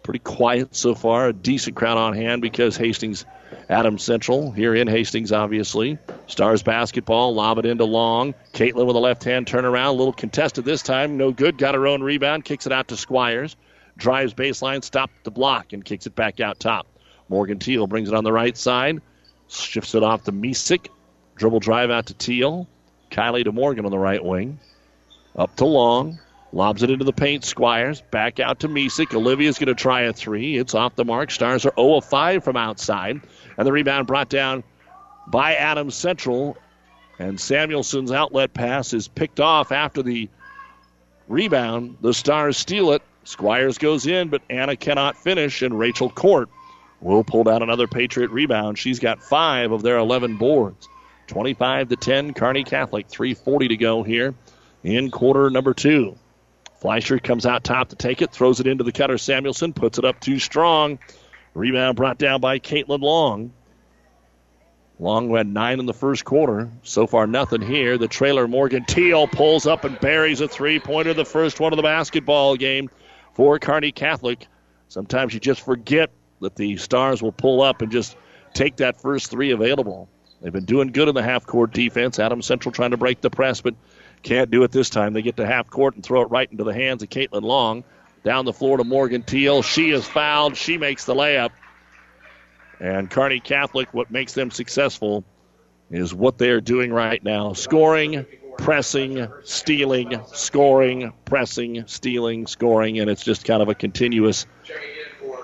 [0.09, 1.29] Pretty quiet so far.
[1.29, 3.27] A decent crowd on hand because Hastings
[3.68, 5.99] Adams Central here in Hastings, obviously.
[6.27, 8.33] Stars basketball, lob it into Long.
[8.55, 9.88] Caitlin with a left hand turnaround.
[9.88, 11.18] A little contested this time.
[11.18, 11.59] No good.
[11.59, 12.47] Got her own rebound.
[12.47, 13.55] Kicks it out to Squires.
[13.99, 16.87] Drives baseline, stopped the block, and kicks it back out top.
[17.29, 19.03] Morgan Teal brings it on the right side.
[19.49, 20.88] Shifts it off to Misek.
[21.37, 22.66] Dribble drive out to Teal.
[23.11, 24.59] Kylie to Morgan on the right wing.
[25.37, 26.18] Up to Long.
[26.53, 27.45] Lobs it into the paint.
[27.45, 29.15] Squires back out to Misek.
[29.15, 30.57] Olivia's going to try a three.
[30.57, 31.31] It's off the mark.
[31.31, 33.21] Stars are 0 of 5 from outside.
[33.57, 34.65] And the rebound brought down
[35.27, 36.57] by Adams Central.
[37.19, 40.29] And Samuelson's outlet pass is picked off after the
[41.27, 41.99] rebound.
[42.01, 43.03] The Stars steal it.
[43.25, 46.49] Squires goes in, but Anna cannot finish, and Rachel Court
[47.03, 48.79] will pull down another Patriot rebound.
[48.79, 50.89] She's got five of their 11 boards.
[51.27, 53.09] 25 to 10, Kearney Catholic.
[53.09, 54.35] 3.40 to go here
[54.83, 56.17] in quarter number two.
[56.81, 59.19] Fleischer comes out top to take it, throws it into the cutter.
[59.19, 60.99] Samuelson puts it up too strong.
[61.55, 63.53] Rebound brought down by Caitlin Long.
[65.01, 66.71] Long had nine in the first quarter.
[66.83, 67.99] So far, nothing here.
[67.99, 71.77] The trailer Morgan Teal pulls up and buries a three pointer, the first one of
[71.77, 72.91] the basketball game
[73.35, 74.47] for Kearney Catholic.
[74.88, 76.11] Sometimes you just forget
[76.41, 78.17] that the Stars will pull up and just
[78.55, 80.09] take that first three available.
[80.41, 82.19] They've been doing good in the half court defense.
[82.19, 83.75] Adam Central trying to break the press, but
[84.23, 85.13] can't do it this time.
[85.13, 87.85] They get to half court and throw it right into the hands of Caitlin Long.
[88.25, 89.63] Down the floor to Morgan Teal.
[89.63, 90.57] She is fouled.
[90.57, 91.51] She makes the layup.
[92.81, 95.25] And Kearney Catholic, what makes them successful
[95.91, 98.27] is what they're doing right now scoring,
[98.59, 104.47] pressing, stealing, scoring, pressing, stealing, scoring, and it's just kind of a continuous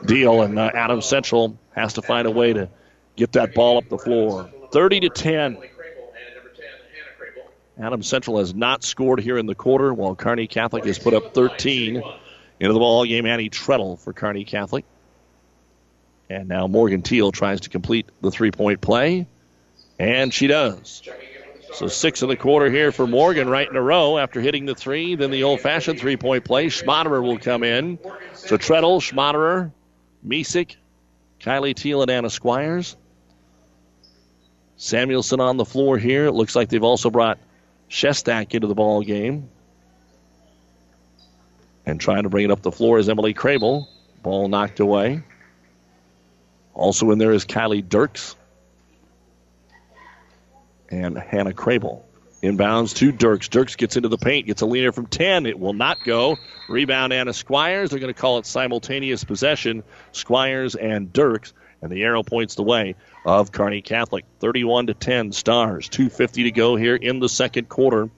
[0.05, 0.43] deal.
[0.43, 2.69] And uh, Adams Central has to find a way to
[3.17, 4.51] get that ball up the floor.
[4.73, 5.59] 30 to 10.
[7.79, 11.35] Adams Central has not scored here in the quarter, while Kearney Catholic has put up
[11.35, 11.97] 13
[12.61, 13.27] into the ball game.
[13.27, 14.85] Annie Treadle for Kearney Catholic.
[16.31, 19.27] And now Morgan Teal tries to complete the three point play,
[19.99, 21.03] and she does.
[21.75, 24.77] So six in the quarter here for Morgan right in a row after hitting the
[24.77, 25.17] three.
[25.17, 26.67] Then the old fashioned three point play.
[26.67, 27.99] Schmaderer will come in.
[28.35, 29.73] So Treadle, Schmaderer,
[30.25, 30.77] Misik,
[31.41, 32.97] Kylie Teal, and Anna Squires.
[34.77, 36.27] Samuelson on the floor here.
[36.27, 37.39] It looks like they've also brought
[37.88, 39.49] Shestak into the ball game.
[41.87, 43.87] And trying to bring it up the floor is Emily Crable.
[44.23, 45.23] Ball knocked away.
[46.73, 48.37] Also in there is Kylie Dirks
[50.90, 52.03] and Hannah Crable.
[52.42, 53.49] Inbounds to Dirks.
[53.49, 55.47] Dirks gets into the paint, gets a leaner from 10.
[55.47, 56.37] It will not go.
[56.68, 57.88] Rebound Anna Squires.
[57.90, 59.83] They're going to call it simultaneous possession.
[60.12, 61.55] Squires and Dirks.
[61.85, 62.94] And the arrow points the way
[63.27, 64.25] of Kearney Catholic.
[64.40, 65.87] 31 to 10 stars.
[65.90, 68.09] 250 to go here in the second quarter.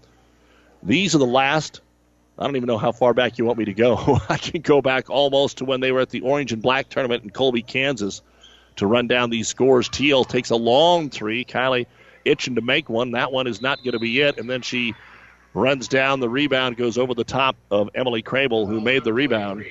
[0.84, 1.80] These are the last.
[2.38, 4.20] I don't even know how far back you want me to go.
[4.28, 7.24] I can go back almost to when they were at the Orange and Black tournament
[7.24, 8.22] in Colby, Kansas
[8.76, 9.88] to run down these scores.
[9.88, 11.44] Teal takes a long three.
[11.44, 11.86] Kylie
[12.24, 13.10] itching to make one.
[13.10, 14.38] That one is not going to be it.
[14.38, 14.94] And then she
[15.54, 16.20] runs down.
[16.20, 19.64] The rebound goes over the top of Emily Crable, who made the rebound.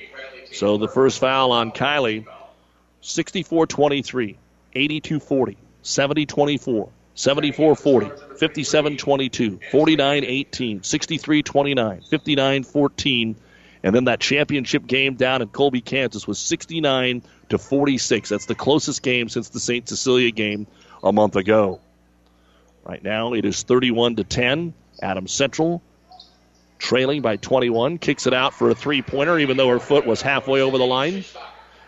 [0.52, 2.26] So the first foul on Kylie
[3.00, 4.38] 64 23,
[4.74, 6.88] 82 40, 70 24.
[7.16, 13.36] 74 40, 57 22, 49 18, 63 29, 59 14.
[13.82, 18.28] And then that championship game down in Colby, Kansas was 69 to 46.
[18.28, 19.88] That's the closest game since the St.
[19.88, 20.66] Cecilia game
[21.02, 21.80] a month ago.
[22.84, 24.74] Right now it is 31 to 10.
[25.02, 25.82] Adams Central
[26.78, 30.60] trailing by 21 kicks it out for a three-pointer even though her foot was halfway
[30.60, 31.24] over the line.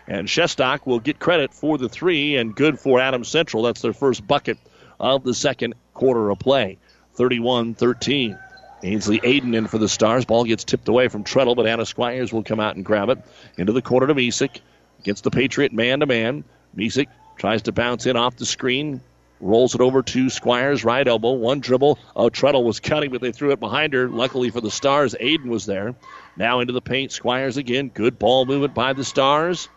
[0.09, 3.61] And Shestak will get credit for the three and good for Adams Central.
[3.61, 4.57] That's their first bucket
[4.99, 6.79] of the second quarter of play.
[7.13, 8.37] 31 13.
[8.81, 10.25] Ainsley Aiden in for the Stars.
[10.25, 13.19] Ball gets tipped away from Treadle, but Anna Squires will come out and grab it.
[13.57, 14.61] Into the corner to Misek.
[15.01, 16.43] Against the Patriot man to man.
[16.75, 17.07] Misek
[17.37, 19.01] tries to bounce in off the screen.
[19.39, 21.33] Rolls it over to Squires, right elbow.
[21.33, 21.99] One dribble.
[22.15, 24.09] Oh, Treadle was cutting, but they threw it behind her.
[24.09, 25.93] Luckily for the Stars, Aiden was there.
[26.35, 27.11] Now into the paint.
[27.11, 27.91] Squires again.
[27.93, 29.69] Good ball movement by the Stars.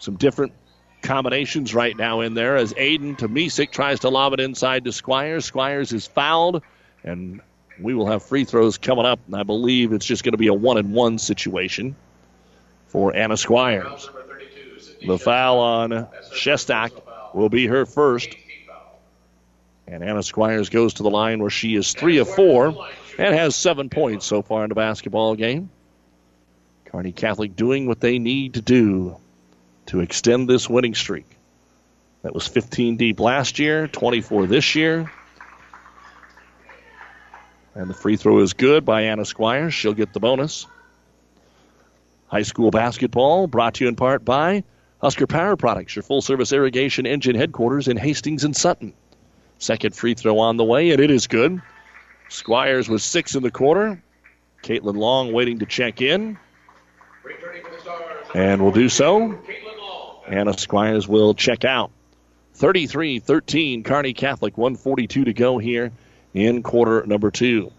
[0.00, 0.54] Some different
[1.02, 4.92] combinations right now in there as Aiden to Misek tries to lob it inside to
[4.92, 5.44] Squires.
[5.44, 6.62] Squires is fouled,
[7.04, 7.42] and
[7.78, 9.20] we will have free throws coming up.
[9.26, 11.96] And I believe it's just going to be a one and one situation
[12.88, 14.08] for Anna Squires.
[15.06, 15.90] The foul on
[16.32, 18.34] Shestak will be her first.
[19.86, 22.88] And Anna Squires goes to the line where she is three of four
[23.18, 25.68] and has seven points so far in the basketball game.
[26.86, 29.16] Kearney Catholic doing what they need to do
[29.86, 31.26] to extend this winning streak.
[32.22, 35.10] That was 15 deep last year, 24 this year.
[37.74, 39.72] And the free throw is good by Anna Squires.
[39.72, 40.66] She'll get the bonus.
[42.26, 44.64] High school basketball brought to you in part by
[45.00, 48.92] Husker Power Products, your full service irrigation engine headquarters in Hastings and Sutton.
[49.58, 51.60] Second free throw on the way, and it is good.
[52.28, 54.02] Squires with six in the quarter.
[54.62, 56.38] Caitlin Long waiting to check in.
[58.34, 59.38] And will do so.
[60.26, 61.90] Anna Squires will check out.
[62.54, 65.92] 33 13, Kearney Catholic, 142 to go here
[66.34, 67.72] in quarter number two.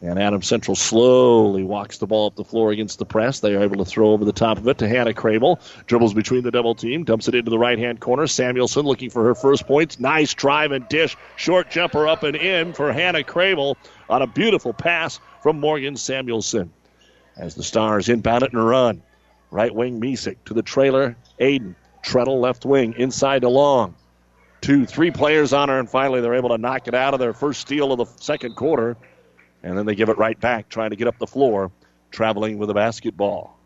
[0.00, 3.40] And Adam Central slowly walks the ball up the floor against the press.
[3.40, 5.58] They are able to throw over the top of it to Hannah Crable.
[5.86, 8.28] Dribbles between the double team, dumps it into the right hand corner.
[8.28, 9.98] Samuelson looking for her first points.
[9.98, 11.16] Nice drive and dish.
[11.34, 13.74] Short jumper up and in for Hannah Crable
[14.08, 16.72] on a beautiful pass from Morgan Samuelson.
[17.36, 19.02] As the Stars inbound it and run.
[19.50, 21.16] Right wing Misek to the trailer.
[21.40, 21.74] Aiden.
[22.02, 23.94] Treadle left wing inside to Long.
[24.60, 27.32] Two, three players on her, and finally they're able to knock it out of their
[27.32, 28.96] first steal of the second quarter.
[29.62, 31.70] And then they give it right back, trying to get up the floor,
[32.10, 33.56] traveling with the basketball.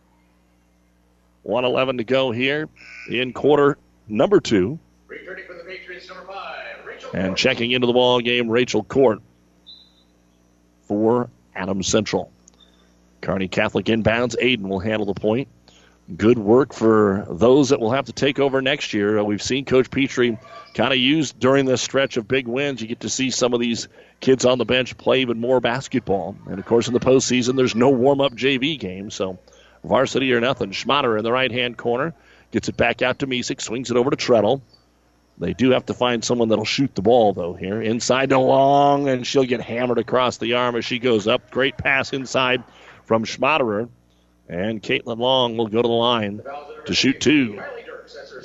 [1.42, 2.68] 111 to go here
[3.08, 4.78] in quarter number two.
[5.08, 9.20] Patriots, number five, And checking into the ball game, Rachel Court
[10.86, 12.30] for Adams Central.
[13.20, 14.36] Kearney Catholic inbounds.
[14.40, 15.48] Aiden will handle the point.
[16.16, 19.18] Good work for those that will have to take over next year.
[19.18, 20.36] Uh, we've seen Coach Petrie
[20.74, 22.82] kind of used during this stretch of big wins.
[22.82, 23.88] You get to see some of these
[24.20, 26.36] kids on the bench play even more basketball.
[26.46, 29.10] And of course, in the postseason, there's no warm up JV game.
[29.10, 29.38] So
[29.84, 30.72] varsity or nothing.
[30.72, 32.14] Schmatter in the right hand corner
[32.50, 34.60] gets it back out to Misek, swings it over to Treadle.
[35.38, 37.80] They do have to find someone that'll shoot the ball, though, here.
[37.80, 41.50] Inside to Long, and she'll get hammered across the arm as she goes up.
[41.50, 42.62] Great pass inside
[43.06, 43.88] from Schmaderer.
[44.48, 46.42] And Caitlin Long will go to the line
[46.86, 47.62] to shoot two.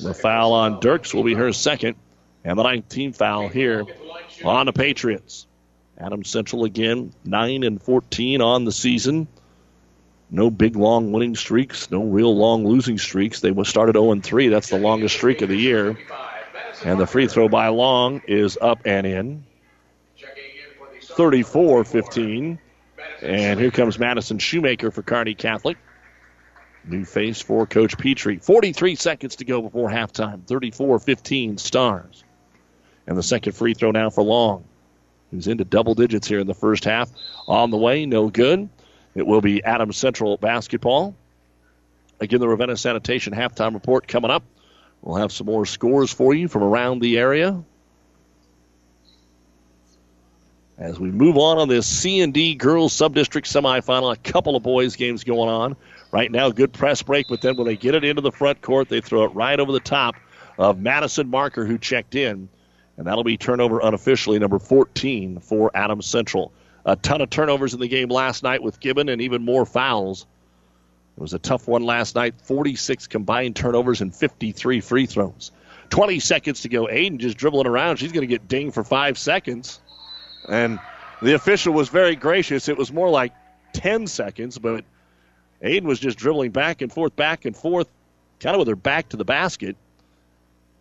[0.02, 1.96] The foul on Dirks will be her second.
[2.44, 3.84] And the 19th foul here
[4.46, 5.48] on the Patriots.
[5.98, 9.28] Adam Central again, 9 and 14 on the season.
[10.30, 13.40] No big long winning streaks, no real long losing streaks.
[13.40, 14.50] They started 0 and 3.
[14.50, 15.98] That's the longest streak of the year.
[16.86, 19.44] And the free throw by Long is up and in.
[21.02, 22.60] 34 15.
[23.22, 25.78] And here comes Madison Shoemaker for Kearney Catholic.
[26.88, 28.38] New face for Coach Petrie.
[28.38, 30.46] 43 seconds to go before halftime.
[30.46, 32.24] 34 15 stars.
[33.06, 34.64] And the second free throw now for Long,
[35.32, 37.10] who's into double digits here in the first half.
[37.48, 38.70] On the way, no good.
[39.16, 41.16] It will be Adams Central basketball.
[42.20, 44.44] Again, the Ravenna Sanitation halftime report coming up.
[45.02, 47.64] We'll have some more scores for you from around the area.
[50.78, 55.24] As we move on on this C&D girls subdistrict semifinal, a couple of boys games
[55.24, 55.76] going on.
[56.18, 58.90] Right now, good press break, but then when they get it into the front court,
[58.90, 60.16] they throw it right over the top
[60.58, 62.50] of Madison Marker, who checked in.
[62.98, 66.52] And that'll be turnover unofficially, number 14 for Adams Central.
[66.86, 70.26] A ton of turnovers in the game last night with Gibbon and even more fouls.
[71.18, 75.52] It was a tough one last night 46 combined turnovers and 53 free throws.
[75.92, 76.88] 20 seconds to go.
[76.88, 77.98] Aiden just dribbling around.
[77.98, 79.80] She's going to get dinged for five seconds.
[80.50, 80.80] And
[81.22, 82.70] the official was very gracious.
[82.70, 83.34] It was more like
[83.74, 84.84] 10 seconds, but
[85.64, 87.88] Aiden was just dribbling back and forth, back and forth,
[88.40, 89.76] kind of with her back to the basket,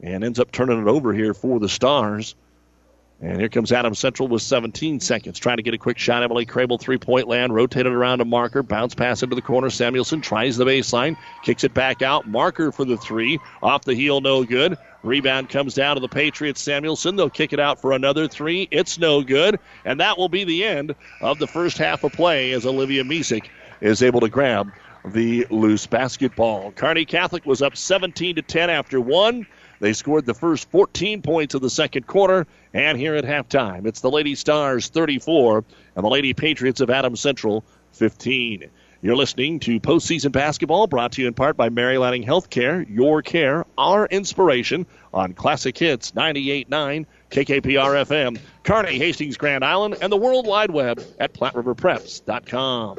[0.03, 2.35] and ends up turning it over here for the Stars.
[3.23, 6.23] And here comes Adam Central with 17 seconds, trying to get a quick shot.
[6.23, 9.71] Emily Crable, three point land, rotated around a Marker, bounce pass into the corner.
[9.71, 12.29] Samuelson tries the baseline, kicks it back out.
[12.29, 14.77] Marker for the three, off the heel, no good.
[15.03, 16.61] Rebound comes down to the Patriots.
[16.61, 18.69] Samuelson, they'll kick it out for another three.
[18.71, 19.59] It's no good.
[19.87, 23.47] And that will be the end of the first half of play as Olivia Misek
[23.81, 24.73] is able to grab
[25.05, 26.73] the loose basketball.
[26.73, 29.47] Kearney Catholic was up 17 to 10 after one.
[29.79, 34.01] They scored the first 14 points of the second quarter, and here at halftime, it's
[34.01, 35.65] the Lady Stars 34
[35.95, 38.71] and the Lady Patriots of Adams Central 15.
[39.03, 43.21] You're listening to postseason basketball brought to you in part by Mary Lanning Healthcare, your
[43.23, 50.17] care, our inspiration on Classic Hits 98.9 KKPR FM, Kearney, Hastings, Grand Island, and the
[50.17, 52.99] World Wide Web at PlatteRiverPreps.com.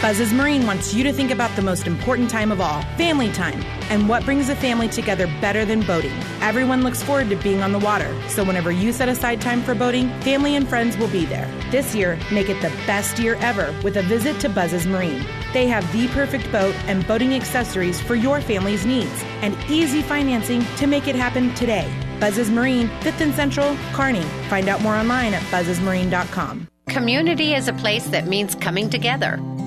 [0.00, 3.62] Buzz's Marine wants you to think about the most important time of all family time.
[3.90, 6.18] And what brings a family together better than boating?
[6.40, 9.74] Everyone looks forward to being on the water, so whenever you set aside time for
[9.74, 11.46] boating, family and friends will be there.
[11.70, 15.22] This year, make it the best year ever with a visit to Buzz's Marine.
[15.52, 20.64] They have the perfect boat and boating accessories for your family's needs and easy financing
[20.76, 21.92] to make it happen today.
[22.20, 24.24] Buzz's Marine, 5th and Central, Kearney.
[24.48, 26.68] Find out more online at buzzesmarine.com.
[26.90, 29.38] Community is a place that means coming together,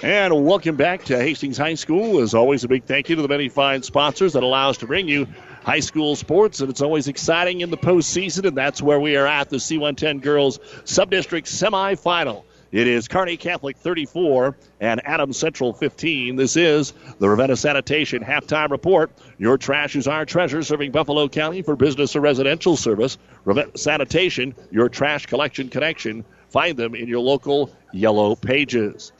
[0.00, 2.20] And welcome back to Hastings High School.
[2.20, 4.86] As always, a big thank you to the many fine sponsors that allow us to
[4.86, 5.26] bring you
[5.64, 9.26] high school sports, and it's always exciting in the postseason, and that's where we are
[9.26, 12.44] at the C110 Girls Subdistrict Semifinal.
[12.70, 16.36] It is Kearney Catholic 34 and Adams Central 15.
[16.36, 19.10] This is the Ravenna Sanitation halftime report.
[19.36, 23.18] Your trash is our treasure, serving Buffalo County for business or residential service.
[23.44, 26.24] Ravenna Sanitation, your trash collection connection.
[26.50, 29.12] Find them in your local yellow pages.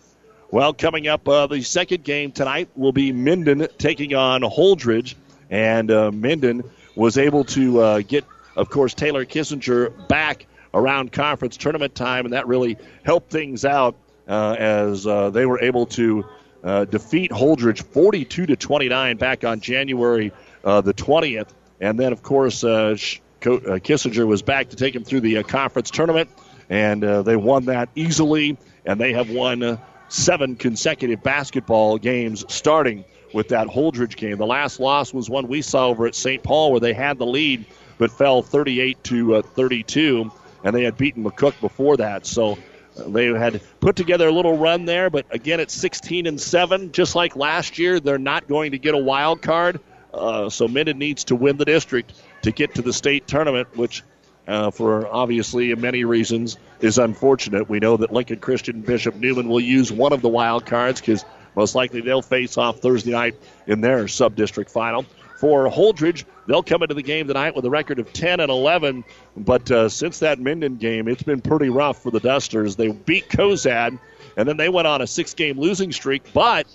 [0.50, 5.14] Well, coming up, uh, the second game tonight will be Minden taking on Holdrege.
[5.50, 8.24] And uh, Minden was able to uh, get,
[8.56, 13.94] of course, Taylor Kissinger back around conference tournament time, and that really helped things out
[14.26, 16.24] uh, as uh, they were able to
[16.64, 20.32] uh, defeat Holdrege 42 to 29 back on January
[20.62, 21.48] the 20th.
[21.80, 26.30] And then, of course, Kissinger was back to take him through the conference tournament,
[26.70, 29.78] and they won that easily, and they have won
[30.08, 33.04] seven consecutive basketball games starting
[33.34, 34.38] with that Holdrege game.
[34.38, 36.42] The last loss was one we saw over at St.
[36.42, 37.66] Paul where they had the lead
[37.98, 40.30] but fell 38 to uh, 32,
[40.64, 42.24] and they had beaten McCook before that.
[42.24, 42.52] So
[42.96, 46.92] uh, they had put together a little run there, but again, it's 16 and 7,
[46.92, 48.00] just like last year.
[48.00, 49.80] They're not going to get a wild card,
[50.14, 54.02] uh, so Minden needs to win the district to get to the state tournament, which.
[54.48, 57.68] Uh, for obviously many reasons is unfortunate.
[57.68, 61.22] We know that Lincoln Christian Bishop Neumann will use one of the wild cards because
[61.54, 63.34] most likely they'll face off Thursday night
[63.66, 65.04] in their sub district final.
[65.38, 69.04] For Holdrege, they'll come into the game tonight with a record of 10 and 11.
[69.36, 72.74] But uh, since that Minden game, it's been pretty rough for the Dusters.
[72.74, 73.98] They beat Cozad,
[74.36, 76.66] and then they went on a six game losing streak, but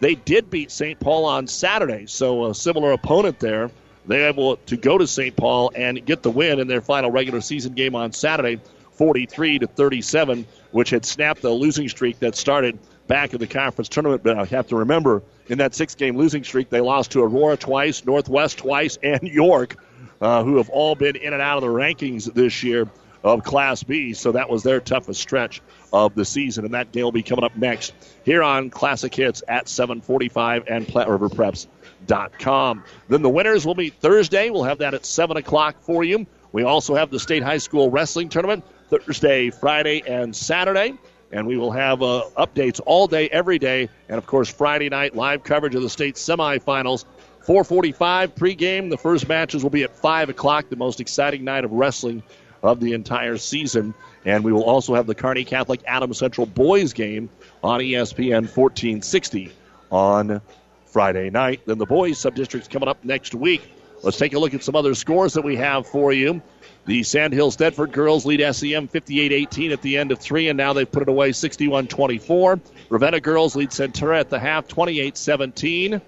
[0.00, 0.98] they did beat St.
[0.98, 2.06] Paul on Saturday.
[2.06, 3.70] So a similar opponent there.
[4.06, 5.36] They're able to go to St.
[5.36, 8.60] Paul and get the win in their final regular season game on Saturday,
[8.92, 13.88] 43 to 37, which had snapped the losing streak that started back in the conference
[13.88, 14.22] tournament.
[14.22, 17.56] But I have to remember in that six game losing streak, they lost to Aurora
[17.56, 19.76] twice, Northwest twice, and York,
[20.20, 22.88] uh, who have all been in and out of the rankings this year
[23.22, 24.12] of Class B.
[24.12, 25.60] So that was their toughest stretch
[25.92, 26.64] of the season.
[26.64, 27.92] And that game will be coming up next
[28.24, 32.84] here on Classic Hits at 745 and PlatteRiverPreps.com.
[33.08, 34.50] Then the winners will meet Thursday.
[34.50, 36.26] We'll have that at 7 o'clock for you.
[36.52, 40.98] We also have the State High School Wrestling Tournament Thursday, Friday, and Saturday
[41.32, 45.14] and we will have uh, updates all day, every day, and of course Friday night
[45.14, 47.04] live coverage of the state semifinals.
[47.46, 48.90] 4:45 pregame.
[48.90, 50.68] The first matches will be at five o'clock.
[50.68, 52.22] The most exciting night of wrestling
[52.62, 53.94] of the entire season,
[54.24, 57.30] and we will also have the Kearney Catholic Adams Central boys game
[57.62, 59.52] on ESPN 1460
[59.90, 60.40] on
[60.86, 61.60] Friday night.
[61.66, 63.62] Then the boys subdistricts coming up next week.
[64.02, 66.40] Let's take a look at some other scores that we have for you.
[66.86, 70.72] The Sandhills Thedford girls lead SEM 58 18 at the end of three, and now
[70.72, 72.60] they've put it away 61 24.
[72.88, 76.00] Ravenna girls lead Centura at the half 28 17.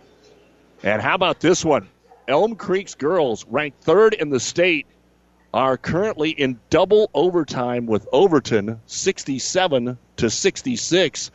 [0.82, 1.88] And how about this one?
[2.26, 4.86] Elm Creek's girls, ranked third in the state,
[5.54, 11.30] are currently in double overtime with Overton, 67 to 66.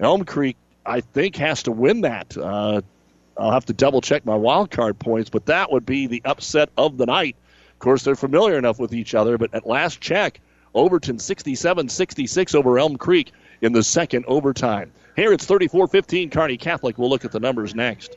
[0.00, 2.36] Elm Creek, I think, has to win that.
[2.36, 2.82] Uh,
[3.38, 6.70] I'll have to double check my wild card points, but that would be the upset
[6.76, 7.36] of the night.
[7.72, 10.40] Of course, they're familiar enough with each other, but at last check,
[10.74, 14.90] Overton 67 66 over Elm Creek in the second overtime.
[15.16, 16.98] Here it's 34 15 Kearney Catholic.
[16.98, 18.16] We'll look at the numbers next.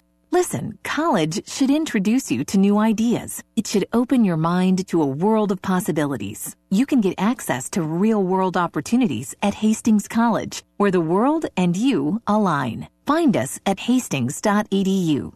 [0.33, 3.43] Listen, college should introduce you to new ideas.
[3.57, 6.55] It should open your mind to a world of possibilities.
[6.69, 11.75] You can get access to real world opportunities at Hastings College, where the world and
[11.75, 12.87] you align.
[13.05, 15.33] Find us at hastings.edu.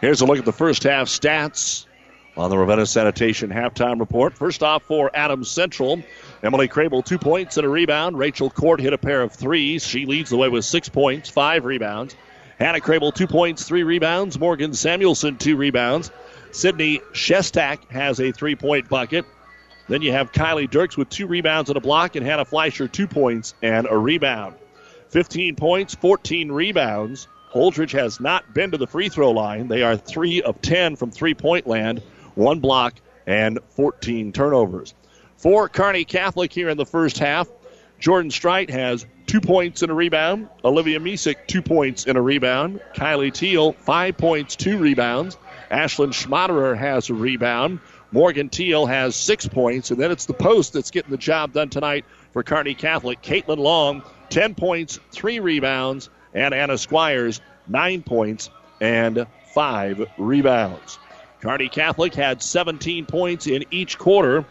[0.00, 1.86] Here's a look at the first half stats
[2.36, 4.34] on the Ravenna Sanitation halftime report.
[4.34, 6.00] First off for Adams Central,
[6.44, 8.16] Emily Crable, two points and a rebound.
[8.16, 9.84] Rachel Court hit a pair of threes.
[9.84, 12.14] She leads the way with six points, five rebounds.
[12.58, 14.38] Hannah Crable, two points, three rebounds.
[14.38, 16.10] Morgan Samuelson, two rebounds.
[16.52, 19.24] Sydney Shestak has a three point bucket.
[19.88, 23.06] Then you have Kylie Dirks with two rebounds and a block, and Hannah Fleischer, two
[23.06, 24.54] points and a rebound.
[25.10, 27.28] 15 points, 14 rebounds.
[27.52, 29.68] Holdrege has not been to the free throw line.
[29.68, 32.02] They are 3 of 10 from three point land,
[32.34, 32.94] one block,
[33.26, 34.94] and 14 turnovers.
[35.36, 37.48] For Kearney Catholic here in the first half,
[38.04, 40.50] Jordan Strite has two points and a rebound.
[40.62, 42.82] Olivia Misek, two points and a rebound.
[42.94, 45.38] Kylie Teal, five points, two rebounds.
[45.70, 47.80] Ashlyn Schmaderer has a rebound.
[48.12, 51.70] Morgan Teal has six points, and then it's the post that's getting the job done
[51.70, 53.22] tonight for Kearney Catholic.
[53.22, 58.50] Caitlin Long, 10 points, three rebounds, and Anna Squires, nine points
[58.82, 60.98] and five rebounds.
[61.40, 64.44] Kearney Catholic had 17 points in each quarter,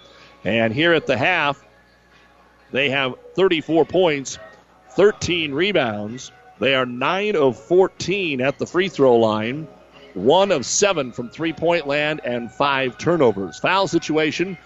[0.44, 1.63] and here at the half,
[2.74, 4.40] they have 34 points,
[4.96, 6.32] 13 rebounds.
[6.60, 9.68] They are 9 of 14 at the free throw line,
[10.16, 13.60] 1 of 7 from three point land, and 5 turnovers.
[13.60, 14.58] Foul situation.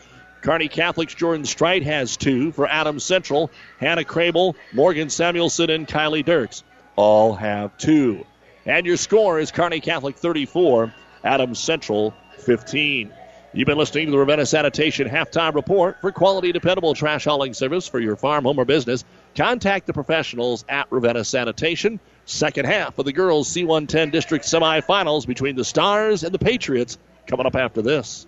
[0.41, 2.53] Kearney Catholic's Jordan Strite has two.
[2.53, 6.64] For Adams Central, Hannah Crable, Morgan Samuelson, and Kylie Dirks
[6.95, 8.26] all have two.
[8.66, 10.93] And your score is Kearney Catholic 34,
[11.26, 13.12] Adams Central 15.
[13.54, 16.02] You've been listening to the Ravenna Sanitation Halftime Report.
[16.02, 20.66] For quality, dependable trash hauling service for your farm, home, or business, contact the professionals
[20.68, 22.02] at Ravenna Sanitation.
[22.26, 27.45] Second half of the girls' C110 District semifinals between the Stars and the Patriots coming
[27.45, 28.28] up after this.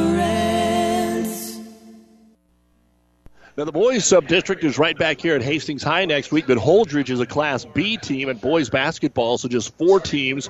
[3.61, 6.57] Now, the boys sub district is right back here at Hastings High next week, but
[6.57, 10.49] Holdrege is a Class B team in boys basketball, so just four teams.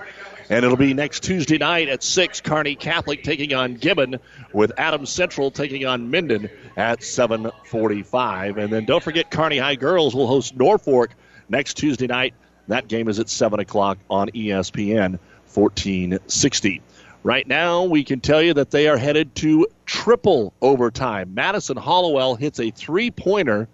[0.50, 4.18] And it'll be next Tuesday night at 6, Kearney Catholic taking on Gibbon,
[4.54, 8.58] with Adams Central taking on Minden at 745.
[8.58, 11.10] And then don't forget, Kearney High Girls will host Norfolk
[11.50, 12.34] next Tuesday night.
[12.70, 15.20] That game is at 7 o'clock on ESPN
[15.54, 16.82] 1460.
[17.24, 21.36] Right now, we can tell you that they are headed to triple overtime.
[21.36, 23.68] Madison Hollowell hits a three pointer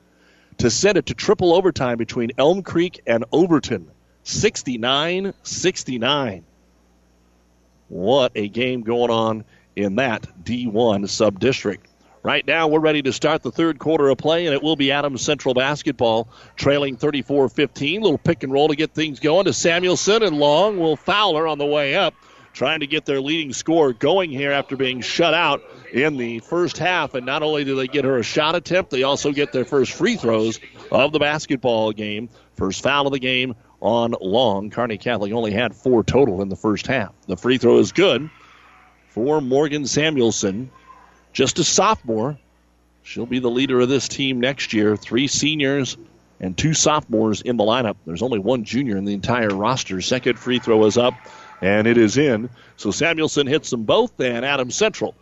[0.57, 3.89] to send it to triple overtime between Elm Creek and Overton.
[4.23, 6.43] 69 69.
[7.87, 9.45] What a game going on
[9.77, 11.87] in that D1 sub district.
[12.23, 14.91] Right now, we're ready to start the third quarter of play, and it will be
[14.91, 16.27] Adams Central basketball
[16.57, 18.01] trailing 34 15.
[18.01, 21.47] Little pick and roll to get things going to Samuelson, and Long will foul her
[21.47, 22.13] on the way up,
[22.57, 25.61] trying to get their leading score going here after being shut out
[25.93, 27.13] in the first half.
[27.13, 29.93] And not only do they get her a shot attempt, they also get their first
[29.93, 30.59] free throws
[30.91, 32.29] of the basketball game.
[32.55, 34.71] First foul of the game on Long.
[34.71, 37.13] Kearney Catholic only had four total in the first half.
[37.27, 38.29] The free throw is good
[39.09, 40.71] for Morgan Samuelson
[41.33, 42.39] just a sophomore.
[43.03, 44.97] She'll be the leader of this team next year.
[44.97, 45.95] Three seniors
[46.39, 47.95] and two sophomores in the lineup.
[48.05, 50.01] There's only one junior in the entire roster.
[50.01, 51.13] Second free throw is up,
[51.61, 52.49] and it is in.
[52.75, 55.15] So Samuelson hits them both, and Adams Central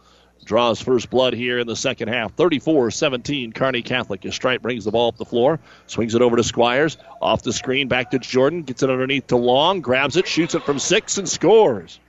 [0.43, 2.33] draws first blood here in the second half.
[2.33, 4.25] 34 17, Kearney Catholic.
[4.25, 6.97] As Strite brings the ball up the floor, swings it over to Squires.
[7.21, 8.63] Off the screen, back to Jordan.
[8.63, 11.99] Gets it underneath to Long, grabs it, shoots it from six, and scores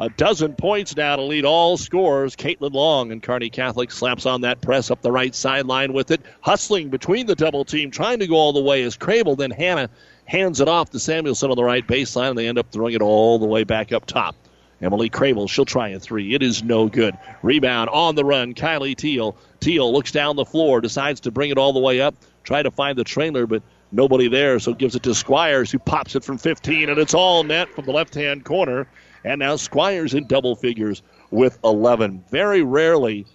[0.00, 2.34] a dozen points now to lead all scores.
[2.34, 6.22] Caitlin Long and Kearney Catholic slaps on that press up the right sideline with it,
[6.40, 9.36] hustling between the double team, trying to go all the way as Crable.
[9.36, 9.90] Then Hannah
[10.30, 13.02] hands it off to Samuelson on the right baseline, and they end up throwing it
[13.02, 14.36] all the way back up top.
[14.80, 16.34] Emily Crable, she'll try a three.
[16.34, 17.18] It is no good.
[17.42, 18.54] Rebound on the run.
[18.54, 19.36] Kylie Teal.
[19.58, 22.14] Teal looks down the floor, decides to bring it all the way up,
[22.44, 23.60] try to find the trailer, but
[23.90, 27.42] nobody there, so gives it to Squires, who pops it from 15, and it's all
[27.42, 28.86] net from the left hand corner.
[29.24, 31.02] And now Squires in double figures
[31.32, 32.24] with 11.
[32.30, 33.26] Very rarely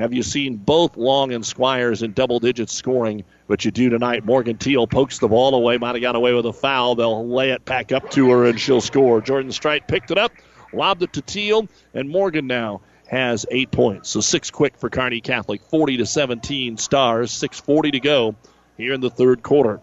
[0.00, 4.24] have you seen both Long and Squires in double digits scoring, but you do tonight.
[4.24, 6.94] Morgan Teal pokes the ball away, might have got away with a foul.
[6.94, 9.20] They'll lay it back up to her, and she'll score.
[9.20, 10.32] Jordan Strite picked it up,
[10.72, 14.08] lobbed it to Teal, and Morgan now has eight points.
[14.08, 18.36] So six quick for Kearney Catholic, 40 to 17 stars, 6:40 to go
[18.76, 19.80] here in the third quarter.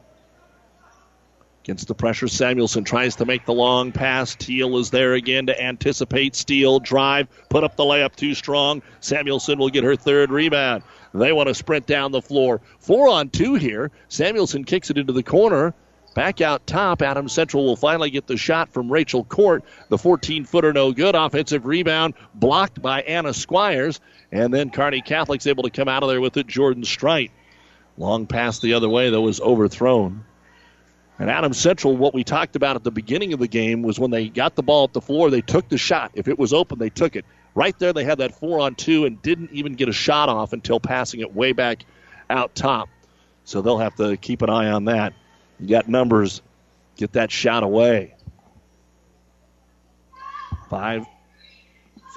[1.67, 4.35] Against the pressure, Samuelson tries to make the long pass.
[4.35, 6.33] Teal is there again to anticipate.
[6.33, 8.81] Steal, drive, put up the layup too strong.
[9.01, 10.83] Samuelson will get her third rebound.
[11.13, 12.61] They want to sprint down the floor.
[12.79, 13.91] Four on two here.
[14.07, 15.73] Samuelson kicks it into the corner.
[16.15, 19.61] Back out top, Adam Central will finally get the shot from Rachel Court.
[19.89, 21.15] The 14 footer, no good.
[21.15, 23.99] Offensive rebound blocked by Anna Squires.
[24.31, 26.47] And then Kearney Catholic's able to come out of there with it.
[26.47, 27.31] Jordan Strite.
[27.97, 30.23] Long pass the other way, though, was overthrown.
[31.19, 34.11] And Adam Central, what we talked about at the beginning of the game was when
[34.11, 36.11] they got the ball at the floor, they took the shot.
[36.13, 37.25] If it was open, they took it.
[37.55, 40.53] Right there, they had that four on two and didn't even get a shot off
[40.53, 41.85] until passing it way back
[42.29, 42.89] out top.
[43.45, 45.13] So they'll have to keep an eye on that.
[45.59, 46.43] You got numbers,
[46.97, 48.13] get that shot away.
[50.69, 51.07] Five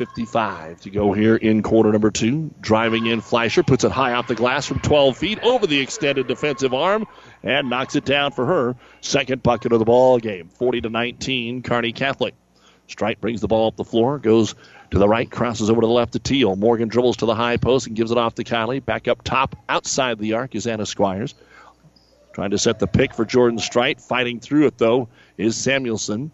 [0.00, 2.50] 55 to go here in quarter number two.
[2.60, 6.26] Driving in, Fleischer puts it high off the glass from 12 feet over the extended
[6.26, 7.06] defensive arm
[7.42, 10.48] and knocks it down for her second bucket of the ball game.
[10.48, 12.34] 40 to 19, Kearney Catholic.
[12.86, 14.54] Strite brings the ball up the floor, goes
[14.90, 16.56] to the right, crosses over to the left to Teal.
[16.56, 18.84] Morgan dribbles to the high post and gives it off to Kylie.
[18.84, 21.34] Back up top, outside the arc is Anna Squires.
[22.32, 24.00] Trying to set the pick for Jordan Strite.
[24.00, 26.32] Fighting through it, though, is Samuelson.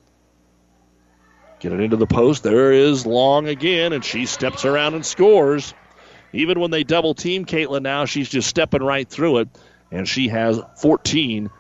[1.61, 2.43] Get it into the post.
[2.43, 5.75] There is Long again, and she steps around and scores.
[6.33, 9.49] Even when they double team Caitlin now, she's just stepping right through it,
[9.91, 11.51] and she has 14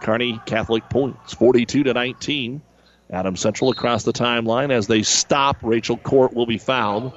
[0.00, 2.62] Kearney Catholic points, 42 to 19.
[3.10, 5.56] Adam Central across the timeline as they stop.
[5.62, 7.12] Rachel Court will be fouled.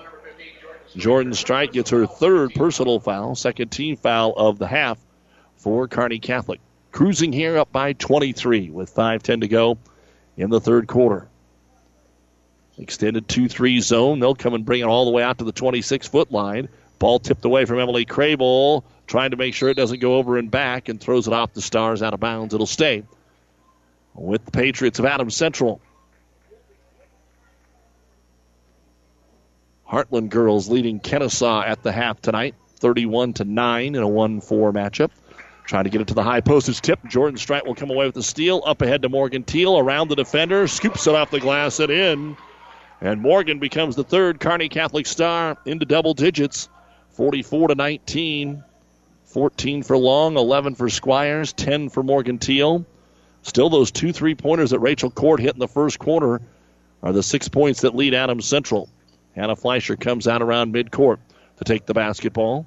[0.95, 4.97] Jordan Strite gets her third personal foul, second team foul of the half
[5.57, 6.59] for Kearney Catholic.
[6.91, 9.77] Cruising here up by 23 with 5:10 to go
[10.37, 11.27] in the third quarter.
[12.77, 14.19] Extended 2 3 zone.
[14.19, 16.67] They'll come and bring it all the way out to the 26 foot line.
[16.99, 20.49] Ball tipped away from Emily Crable, trying to make sure it doesn't go over and
[20.49, 22.53] back, and throws it off the Stars out of bounds.
[22.53, 23.03] It'll stay
[24.15, 25.81] with the Patriots of Adams Central.
[29.87, 34.71] Heartland girls leading Kenesaw at the half tonight, 31 to 9 in a 1 4
[34.71, 35.11] matchup.
[35.65, 37.05] Trying to get it to the high post is tipped.
[37.05, 38.63] Jordan Strite will come away with the steal.
[38.65, 40.67] Up ahead to Morgan Teal around the defender.
[40.67, 42.37] Scoops it off the glass and in.
[43.01, 46.69] And Morgan becomes the third Kearney Catholic star into double digits
[47.11, 48.63] 44 to 19.
[49.31, 52.85] 14 for Long, 11 for Squires, 10 for Morgan Teal.
[53.43, 56.41] Still, those two three pointers that Rachel Court hit in the first quarter
[57.01, 58.89] are the six points that lead Adams Central.
[59.35, 61.17] Hannah Fleischer comes out around midcourt
[61.57, 62.65] to take the basketball.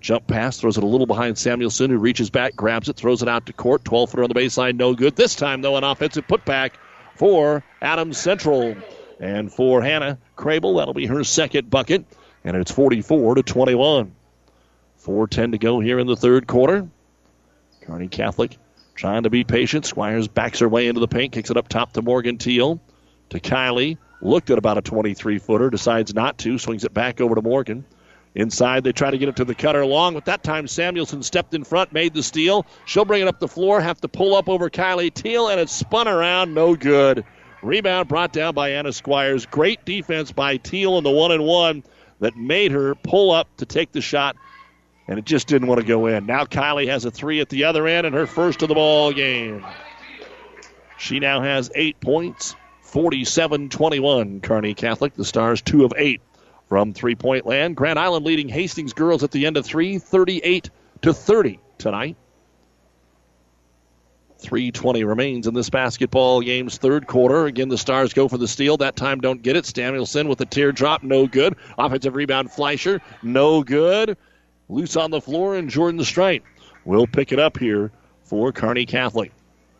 [0.00, 3.28] Jump pass, throws it a little behind Samuelson, who reaches back, grabs it, throws it
[3.28, 3.84] out to court.
[3.84, 5.16] 12 footer on the baseline, no good.
[5.16, 6.72] This time, though, an offensive putback
[7.16, 8.76] for Adams Central.
[9.18, 12.04] And for Hannah Crable, that'll be her second bucket.
[12.44, 14.15] And it's 44 to 21.
[15.06, 16.88] 4.10 to go here in the third quarter.
[17.82, 18.58] Kearney Catholic
[18.96, 19.86] trying to be patient.
[19.86, 22.80] Squires backs her way into the paint, kicks it up top to Morgan Teal.
[23.30, 23.98] To Kylie.
[24.22, 27.84] Looked at about a 23 footer, decides not to, swings it back over to Morgan.
[28.34, 31.54] Inside, they try to get it to the cutter long, but that time Samuelson stepped
[31.54, 32.66] in front, made the steal.
[32.86, 35.68] She'll bring it up the floor, have to pull up over Kylie Teal, and it
[35.68, 37.24] spun around, no good.
[37.62, 39.46] Rebound brought down by Anna Squires.
[39.46, 41.82] Great defense by Teal in the one and one
[42.20, 44.36] that made her pull up to take the shot,
[45.08, 46.26] and it just didn't want to go in.
[46.26, 49.12] Now Kylie has a three at the other end and her first of the ball
[49.12, 49.64] game.
[50.98, 54.40] She now has eight points, 47 21.
[54.40, 56.22] Kearney Catholic, the Stars, two of eight
[56.68, 57.76] from three point land.
[57.76, 60.70] Grand Island leading Hastings girls at the end of three, 38
[61.02, 62.16] to 30 tonight.
[64.38, 67.46] 320 remains in this basketball game's third quarter.
[67.46, 68.76] Again, the Stars go for the steal.
[68.76, 69.64] That time don't get it.
[69.64, 71.56] Samuelson with a teardrop, no good.
[71.78, 74.16] Offensive rebound, Fleischer, no good.
[74.68, 76.42] Loose on the floor, and Jordan Strite
[76.84, 77.92] will pick it up here
[78.24, 79.32] for Kearney Catholic.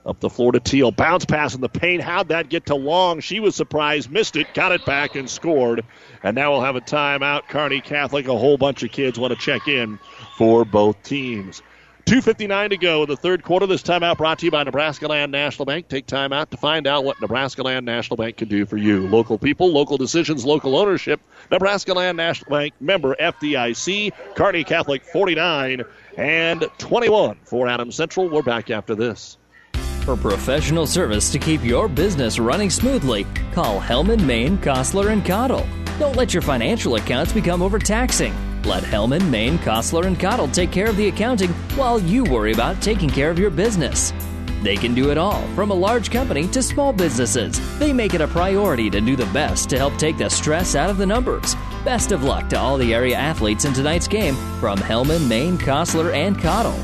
[0.04, 0.92] Up the floor to Teal.
[0.92, 2.00] Bounce pass in the paint.
[2.00, 3.18] How'd that get to Long?
[3.18, 5.84] She was surprised, missed it, got it back, and scored.
[6.22, 7.48] And now we'll have a timeout.
[7.48, 9.98] Kearney Catholic, a whole bunch of kids want to check in
[10.38, 11.60] for both teams.
[12.06, 13.66] 2.59 to go in the third quarter.
[13.66, 15.88] This timeout brought to you by Nebraska Land National Bank.
[15.88, 19.08] Take time out to find out what Nebraska Land National Bank can do for you.
[19.08, 21.20] Local people, local decisions, local ownership.
[21.50, 24.12] Nebraska Land National Bank member FDIC.
[24.36, 25.82] Kearney Catholic 49
[26.16, 28.28] and 21 for Adams Central.
[28.28, 29.36] We're back after this.
[30.02, 35.66] For professional service to keep your business running smoothly, call Hellman, Maine, Kostler, and Cottle.
[35.98, 38.32] Don't let your financial accounts become overtaxing.
[38.66, 42.82] Let Hellman, Maine, Kostler, and Cottle take care of the accounting while you worry about
[42.82, 44.12] taking care of your business.
[44.64, 47.60] They can do it all, from a large company to small businesses.
[47.78, 50.90] They make it a priority to do the best to help take the stress out
[50.90, 51.54] of the numbers.
[51.84, 56.12] Best of luck to all the area athletes in tonight's game from Hellman, Maine, Kostler,
[56.12, 56.74] and Cottle.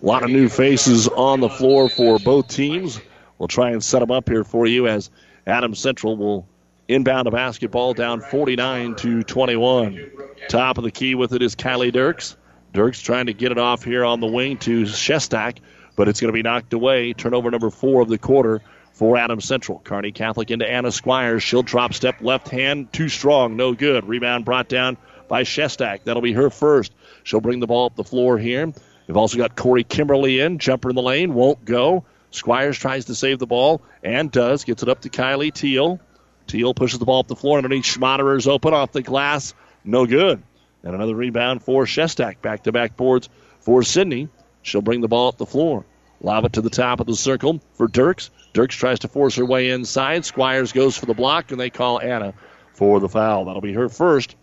[0.00, 3.00] A lot of new faces on the floor for both teams.
[3.38, 5.10] We'll try and set them up here for you as
[5.48, 6.46] Adam Central will
[6.88, 10.10] inbound a basketball down 49 to 21.
[10.48, 12.36] Top of the key with it is Kylie Dirks.
[12.72, 15.58] Dirks trying to get it off here on the wing to Shestak,
[15.96, 17.12] but it's going to be knocked away.
[17.12, 18.62] Turnover number four of the quarter
[18.92, 19.78] for Adam Central.
[19.78, 21.42] Kearney Catholic into Anna Squires.
[21.42, 24.06] She'll drop step left hand, too strong, no good.
[24.06, 24.96] Rebound brought down
[25.28, 26.04] by Shestak.
[26.04, 26.92] That'll be her first.
[27.22, 28.72] She'll bring the ball up the floor here.
[29.06, 30.58] We've also got Corey Kimberly in.
[30.58, 32.04] Jumper in the lane, won't go.
[32.30, 34.64] Squires tries to save the ball and does.
[34.64, 36.00] Gets it up to Kylie Teal.
[36.48, 39.54] Teal pushes the ball up the floor underneath Schmaderer's open off the glass.
[39.84, 40.42] No good.
[40.82, 42.40] And another rebound for Shestak.
[42.40, 43.28] Back to back boards
[43.60, 44.28] for Sydney.
[44.62, 45.84] She'll bring the ball up the floor.
[46.20, 48.30] Lob it to the top of the circle for Dirks.
[48.54, 50.24] Dirks tries to force her way inside.
[50.24, 52.34] Squires goes for the block, and they call Anna
[52.72, 53.44] for the foul.
[53.44, 54.34] That'll be her first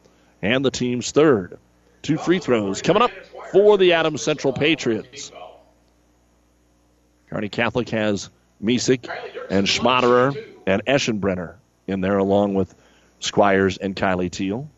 [0.42, 1.58] and the team's third.
[2.02, 3.12] Two free throws coming up
[3.52, 5.32] for the Adams Central Patriots.
[7.30, 8.30] Kearney Catholic has
[8.64, 9.10] Misek
[9.50, 10.38] and Schmaderer
[10.68, 11.56] and Eschenbrenner
[11.88, 12.74] in there, along with
[13.20, 14.70] Squires and Kylie Teal.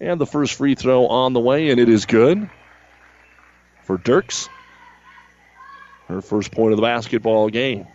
[0.00, 2.48] And the first free throw on the way, and it is good
[3.84, 4.48] for Dirks.
[6.08, 7.86] Her first point of the basketball game.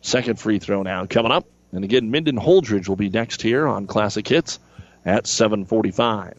[0.00, 1.46] Second free throw now coming up.
[1.72, 4.58] And again, Minden Holdrege will be next here on Classic Hits
[5.04, 6.34] at 745.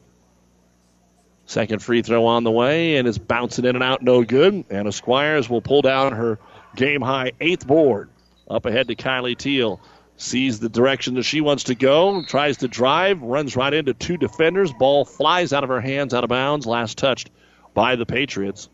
[1.45, 4.65] Second free throw on the way, and it's bouncing in and out, no good.
[4.69, 6.39] Anna Squires will pull down her
[6.75, 8.09] game high eighth board.
[8.49, 9.79] Up ahead to Kylie Teal.
[10.17, 14.15] Sees the direction that she wants to go, tries to drive, runs right into two
[14.15, 14.71] defenders.
[14.71, 17.29] Ball flies out of her hands, out of bounds, last touched
[17.73, 18.69] by the Patriots.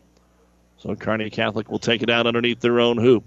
[0.78, 3.24] So Kearney Catholic will take it out underneath their own hoop.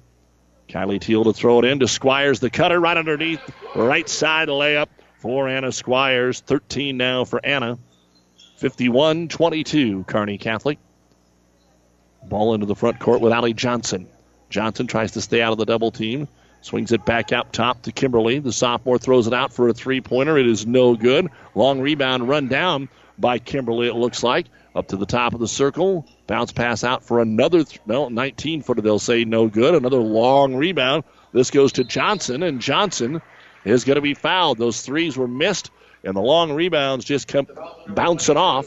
[0.70, 3.42] Kylie Teal to throw it in to Squires, the cutter right underneath,
[3.76, 4.88] right side layup
[5.20, 6.40] for Anna Squires.
[6.40, 7.78] 13 now for Anna.
[8.58, 10.80] 51 22, Kearney Catholic.
[12.24, 14.08] Ball into the front court with Ali Johnson.
[14.50, 16.28] Johnson tries to stay out of the double team.
[16.66, 18.40] Swings it back out top to Kimberly.
[18.40, 20.36] The sophomore throws it out for a three pointer.
[20.36, 21.30] It is no good.
[21.54, 22.90] Long rebound run down
[23.20, 24.48] by Kimberly, it looks like.
[24.74, 26.08] Up to the top of the circle.
[26.26, 29.76] Bounce pass out for another, th- no, 19 footer, they'll say no good.
[29.76, 31.04] Another long rebound.
[31.34, 33.22] This goes to Johnson, and Johnson
[33.64, 34.58] is going to be fouled.
[34.58, 35.70] Those threes were missed,
[36.04, 37.48] and the long rebounds just come
[37.90, 38.66] bouncing off.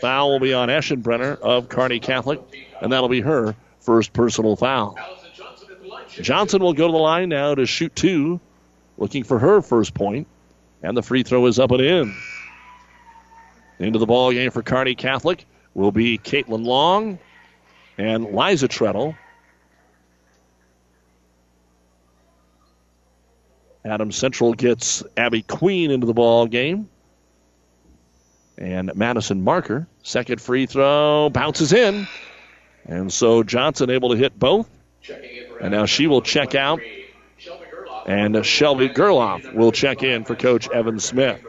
[0.00, 2.40] Foul will be on Eschenbrenner of Kearney Catholic,
[2.80, 4.96] and that'll be her first personal foul.
[6.22, 8.40] Johnson will go to the line now to shoot two,
[8.98, 10.26] looking for her first point,
[10.82, 12.14] and the free throw is up and in.
[13.78, 17.18] Into the ball game for Kearney Catholic will be Caitlin Long
[17.96, 19.16] and Liza Treadle.
[23.84, 26.88] Adam Central gets Abby Queen into the ball game.
[28.58, 32.06] And Madison Marker, second free throw, bounces in.
[32.84, 34.68] And so Johnson able to hit both.
[35.00, 36.80] Checking and now she will check out.
[38.06, 41.42] And Shelby Gerloff will check in for Coach Evan Smith.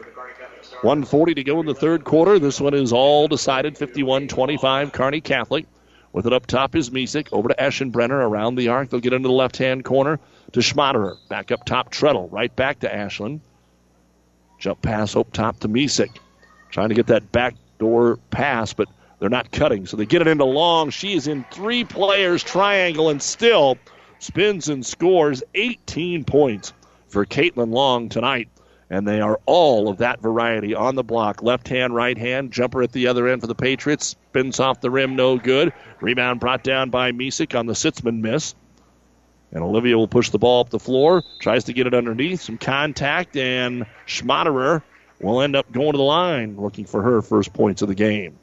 [0.82, 2.38] 140 to go in the third quarter.
[2.38, 5.66] This one is all decided 51 25 Kearney Catholic.
[6.12, 7.28] With it up top is Misek.
[7.32, 8.90] Over to Eschenbrenner around the arc.
[8.90, 10.20] They'll get into the left hand corner
[10.52, 11.16] to Schmaderer.
[11.28, 12.28] Back up top, Treadle.
[12.30, 13.40] Right back to Ashlyn.
[14.58, 16.10] Jump pass up top to Misek.
[16.70, 18.88] Trying to get that back door pass, but
[19.18, 19.86] they're not cutting.
[19.86, 20.90] So they get it into long.
[20.90, 23.78] She is in three players triangle and still
[24.22, 26.72] spins and scores 18 points
[27.08, 28.48] for Caitlin Long tonight
[28.92, 31.42] and they are all of that variety on the block.
[31.42, 34.16] Left hand, right hand, jumper at the other end for the Patriots.
[34.28, 35.72] Spins off the rim, no good.
[36.02, 38.54] Rebound brought down by Misek on the Sitzman miss.
[39.50, 42.58] And Olivia will push the ball up the floor, tries to get it underneath, some
[42.58, 44.82] contact, and Schmaderer
[45.22, 48.38] will end up going to the line looking for her first points of the game.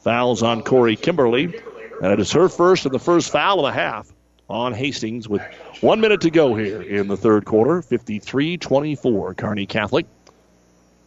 [0.00, 1.58] Fouls on Corey Kimberly.
[2.02, 4.12] And it is her first and the first foul of the half
[4.48, 5.42] on Hastings with
[5.80, 7.82] one minute to go here in the third quarter.
[7.82, 10.06] 53 24, Kearney Catholic.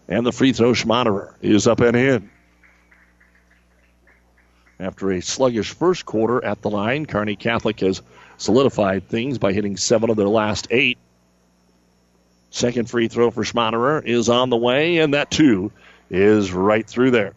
[0.07, 2.29] And the free throw, Schmaderer, is up and in.
[4.79, 8.01] After a sluggish first quarter at the line, Kearney Catholic has
[8.37, 10.97] solidified things by hitting seven of their last eight.
[12.49, 15.71] Second free throw for Schmaderer is on the way, and that too
[16.09, 17.33] is right through there.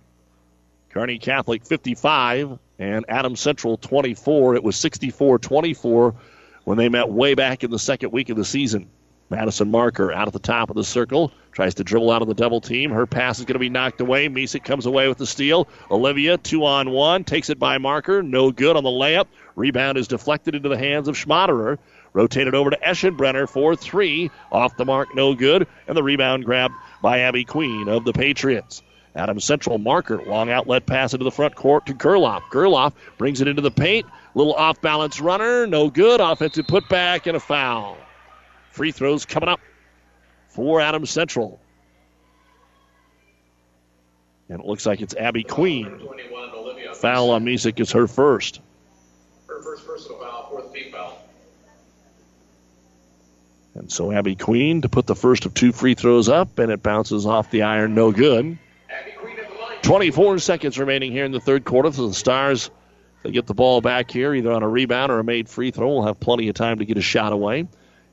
[0.90, 4.56] Kearney Catholic 55, and Adams Central 24.
[4.56, 6.14] It was 64 24
[6.64, 8.88] when they met way back in the second week of the season.
[9.30, 11.32] Madison Marker out at the top of the circle.
[11.50, 12.90] Tries to dribble out of the double team.
[12.90, 14.28] Her pass is going to be knocked away.
[14.28, 15.68] Misek comes away with the steal.
[15.90, 18.22] Olivia, two on one, takes it by Marker.
[18.22, 19.26] No good on the layup.
[19.56, 21.78] Rebound is deflected into the hands of Schmaderer.
[22.12, 24.30] Rotated over to Eschenbrenner for three.
[24.52, 25.66] Off the mark, no good.
[25.88, 28.82] And the rebound grabbed by Abby Queen of the Patriots.
[29.16, 30.22] Adams Central marker.
[30.22, 32.42] Long outlet pass into the front court to Gerloff.
[32.50, 34.06] Gerloff brings it into the paint.
[34.34, 35.66] Little off balance runner.
[35.66, 36.20] No good.
[36.20, 37.96] Offensive putback and a foul.
[38.72, 39.60] Free throws coming up
[40.48, 41.60] for Adams Central.
[44.48, 46.08] And it looks like it's Abby Queen.
[46.94, 48.60] Foul on Misek is her first.
[49.46, 51.18] Her first personal foul, fourth team foul.
[53.74, 56.82] And so Abby Queen to put the first of two free throws up, and it
[56.82, 58.58] bounces off the iron, no good.
[59.82, 61.92] 24 seconds remaining here in the third quarter.
[61.92, 62.70] So the Stars,
[63.22, 65.88] they get the ball back here, either on a rebound or a made free throw.
[65.88, 67.68] We'll have plenty of time to get a shot away.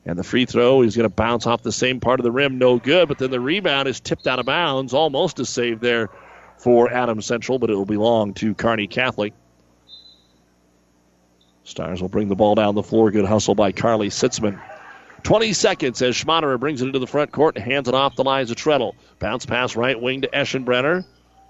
[0.06, 2.58] And the free throw is going to bounce off the same part of the rim,
[2.58, 3.08] no good.
[3.08, 6.10] But then the rebound is tipped out of bounds, almost a save there
[6.58, 9.34] for Adams Central, but it will belong to Kearney Catholic.
[11.64, 13.12] Stars will bring the ball down the floor.
[13.12, 14.60] Good hustle by Carly Sitzman.
[15.24, 18.24] 20 seconds as Schmaderer brings it into the front court and hands it off to
[18.24, 18.96] Liza Treadle.
[19.20, 21.06] Bounce pass right wing to Eschenbrenner.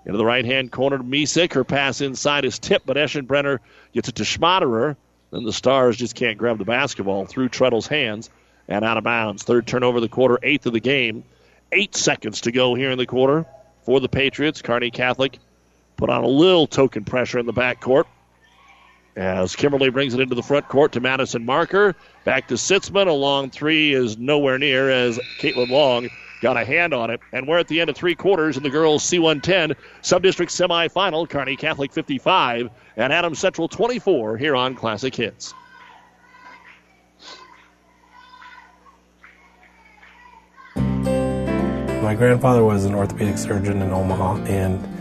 [0.05, 1.53] Into the right hand corner to Misek.
[1.53, 3.59] Her pass inside is tipped, but Eschenbrenner
[3.93, 4.95] gets it to Schmaderer.
[5.31, 8.29] Then the Stars just can't grab the basketball through Treadle's hands
[8.67, 9.43] and out of bounds.
[9.43, 11.23] Third turnover of the quarter, eighth of the game.
[11.71, 13.45] Eight seconds to go here in the quarter
[13.83, 14.61] for the Patriots.
[14.61, 15.37] Kearney Catholic
[15.97, 18.05] put on a little token pressure in the backcourt.
[19.15, 21.95] As Kimberly brings it into the front court to Madison Marker.
[22.23, 23.07] Back to Sitzman.
[23.07, 26.09] A long three is nowhere near as Caitlin Long
[26.41, 27.19] got a hand on it.
[27.33, 31.29] And we're at the end of three quarters in the girls C110 Subdistrict semifinal.
[31.29, 35.53] Kearney Catholic 55 and Adams Central 24 here on Classic Hits.
[42.01, 45.00] My grandfather was an orthopedic surgeon in Omaha, and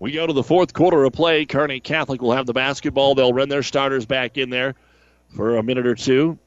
[0.00, 1.44] We go to the fourth quarter of play.
[1.44, 3.14] Kearney Catholic will have the basketball.
[3.14, 4.74] They'll run their starters back in there
[5.36, 6.38] for a minute or two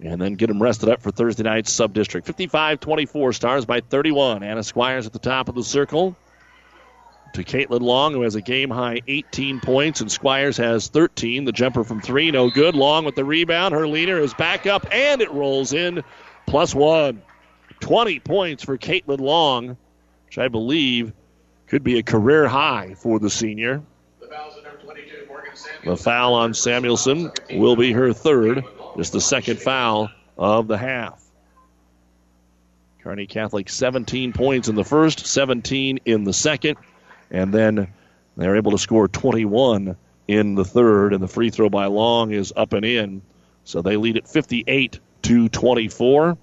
[0.00, 2.26] and then get them rested up for Thursday night's sub district.
[2.26, 4.42] 55 24 stars by 31.
[4.42, 6.16] Anna Squires at the top of the circle.
[7.34, 11.44] to Caitlin Long, who has a game high 18 points, and Squires has 13.
[11.44, 12.74] The jumper from three, no good.
[12.74, 13.74] Long with the rebound.
[13.74, 16.02] Her leader is back up, and it rolls in.
[16.46, 17.22] Plus one.
[17.80, 19.76] 20 points for Caitlin Long,
[20.26, 21.12] which I believe
[21.72, 23.82] could be a career high for the senior.
[25.86, 28.62] The foul on Samuelson will be her third,
[28.98, 31.24] just the second foul of the half.
[33.02, 36.76] Kearney Catholic 17 points in the first, 17 in the second,
[37.30, 37.88] and then
[38.36, 39.96] they're able to score 21
[40.28, 43.22] in the third, and the free throw by Long is up and in.
[43.64, 46.36] So they lead at 58 to 24.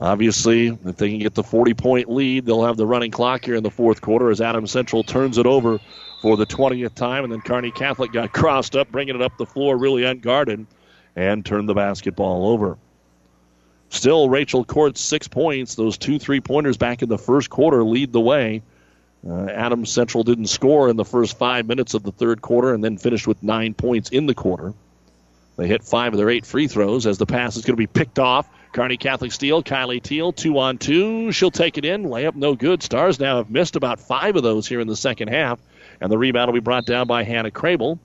[0.00, 3.54] Obviously, if they can get the 40 point lead, they'll have the running clock here
[3.54, 5.78] in the fourth quarter as Adams Central turns it over
[6.20, 7.22] for the 20th time.
[7.22, 10.66] And then Kearney Catholic got crossed up, bringing it up the floor really unguarded,
[11.14, 12.76] and turned the basketball over.
[13.88, 15.76] Still, Rachel Court's six points.
[15.76, 18.62] Those two three pointers back in the first quarter lead the way.
[19.26, 22.82] Uh, Adams Central didn't score in the first five minutes of the third quarter and
[22.82, 24.74] then finished with nine points in the quarter.
[25.56, 27.86] They hit five of their eight free throws as the pass is going to be
[27.86, 28.48] picked off.
[28.74, 29.62] Kearney Catholic steal.
[29.62, 31.30] Kylie Teal, two on two.
[31.30, 32.04] She'll take it in.
[32.04, 32.82] Layup no good.
[32.82, 35.60] Stars now have missed about five of those here in the second half.
[36.00, 38.00] And the rebound will be brought down by Hannah Crable.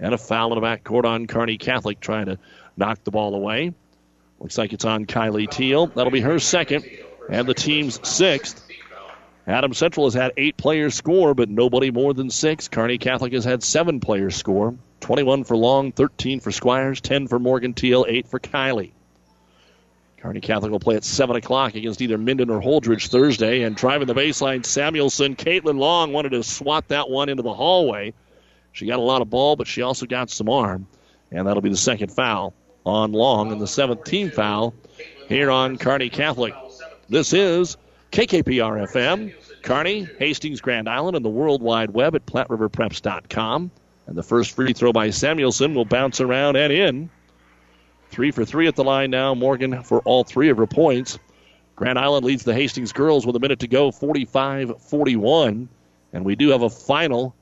[0.00, 2.38] And a foul in the backcourt on Kearney Catholic trying to
[2.76, 3.72] knock the ball away.
[4.40, 5.86] Looks like it's on Kylie Teal.
[5.86, 6.84] That'll be her second
[7.30, 8.66] and the team's sixth.
[9.46, 12.66] Adams Central has had eight players score, but nobody more than six.
[12.66, 14.74] Kearney Catholic has had seven players score.
[15.00, 18.90] 21 for Long, 13 for Squires, 10 for Morgan Teal, 8 for Kylie.
[20.24, 23.60] Kearney Catholic will play at 7 o'clock against either Minden or Holdrege Thursday.
[23.60, 25.36] And driving the baseline, Samuelson.
[25.36, 28.14] Caitlin Long wanted to swat that one into the hallway.
[28.72, 30.86] She got a lot of ball, but she also got some arm.
[31.30, 32.54] And that'll be the second foul
[32.86, 34.72] on Long and the 17th foul
[35.28, 36.54] here on Kearney Catholic.
[37.10, 37.76] This is
[38.10, 43.70] KKPR FM, Kearney, Hastings, Grand Island, and the World Wide Web at PlatteRiverPreps.com.
[44.06, 47.10] And the first free throw by Samuelson will bounce around and in.
[48.14, 49.34] Three for three at the line now.
[49.34, 51.18] Morgan for all three of her points.
[51.74, 55.68] Grand Island leads the Hastings girls with a minute to go, 45 41.
[56.12, 57.34] And we do have a final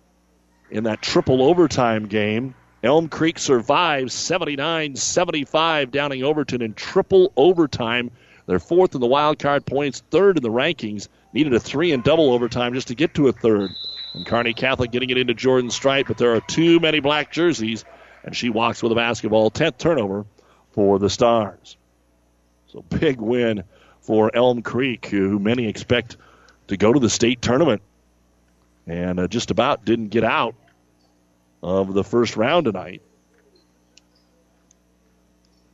[0.71, 2.55] in that triple overtime game.
[2.83, 8.11] Elm Creek survives 79 75, downing Overton in triple overtime.
[8.47, 11.09] They're fourth in the wild card points, third in the rankings.
[11.35, 13.73] Needed a three and double overtime just to get to a third.
[14.15, 17.85] And Kearney Catholic getting it into Jordan Strite, but there are too many black jerseys,
[18.25, 19.51] and she walks with a basketball.
[19.51, 20.25] 10th turnover
[20.73, 21.77] for the Stars.
[22.69, 23.65] So big win
[24.01, 26.17] for Elm Creek, who many expect
[26.69, 27.83] to go to the state tournament,
[28.87, 30.55] and uh, just about didn't get out
[31.63, 33.03] of the first round tonight.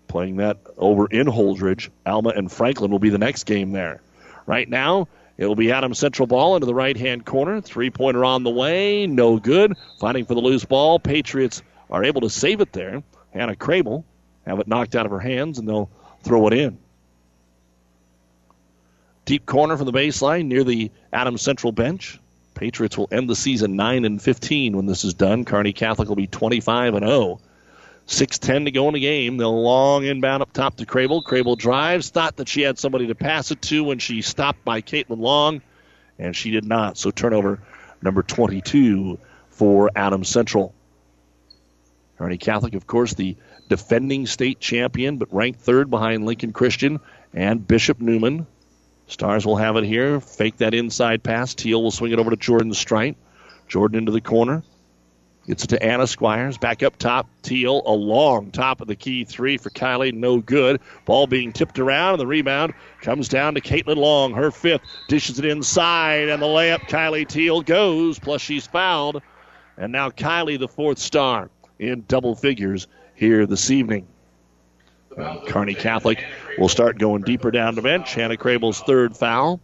[0.08, 4.00] Playing that over in Holdrege, Alma and Franklin will be the next game there.
[4.46, 7.60] Right now, it will be Adams Central ball into the right hand corner.
[7.60, 9.06] Three pointer on the way.
[9.06, 9.74] No good.
[10.00, 10.98] Fighting for the loose ball.
[10.98, 13.02] Patriots are able to save it there.
[13.32, 14.04] Hannah Crable
[14.48, 15.90] have it knocked out of her hands, and they'll
[16.22, 16.78] throw it in.
[19.24, 22.18] Deep corner from the baseline near the Adams Central bench.
[22.54, 25.44] Patriots will end the season 9 and 15 when this is done.
[25.44, 27.40] Kearney Catholic will be 25 and 0.
[28.08, 29.36] 6.10 to go in the game.
[29.36, 31.22] The long inbound up top to Crable.
[31.22, 32.08] Crable drives.
[32.08, 35.60] Thought that she had somebody to pass it to when she stopped by Caitlin Long,
[36.18, 36.96] and she did not.
[36.96, 37.60] So turnover
[38.00, 39.18] number 22
[39.50, 40.74] for Adams Central.
[42.16, 43.36] Kearney Catholic, of course, the
[43.68, 47.00] defending state champion, but ranked third behind Lincoln Christian
[47.34, 48.46] and Bishop Neumann.
[49.06, 50.20] Stars will have it here.
[50.20, 51.54] Fake that inside pass.
[51.54, 53.16] Teal will swing it over to Jordan Strite.
[53.66, 54.62] Jordan into the corner.
[55.46, 56.58] Gets it to Anna Squires.
[56.58, 57.26] Back up top.
[57.40, 60.12] Teal, a long top of the key three for Kylie.
[60.12, 60.78] No good.
[61.06, 64.34] Ball being tipped around, and the rebound comes down to Caitlin Long.
[64.34, 64.82] Her fifth.
[65.08, 66.80] Dishes it inside, and the layup.
[66.80, 69.22] Kylie Teal goes, plus she's fouled.
[69.78, 72.86] And now Kylie, the fourth star, in double figures
[73.18, 74.06] here this evening.
[75.16, 76.24] Uh, and Kearney Catholic
[76.56, 78.14] will start going deeper down the bench.
[78.14, 79.60] Hannah Crable's third foul.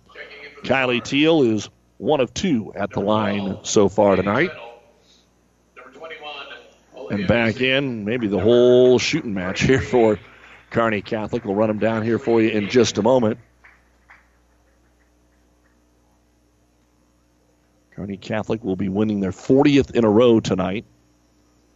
[0.64, 1.68] Kylie Teal is
[1.98, 4.50] one of two at the line so far tonight
[7.10, 8.04] and back in.
[8.04, 10.18] Maybe the whole shooting match here for
[10.70, 11.44] Kearney Catholic.
[11.44, 13.38] We'll run them down here for you in just a moment.
[17.92, 20.84] Kearney Catholic will be winning their 40th in a row tonight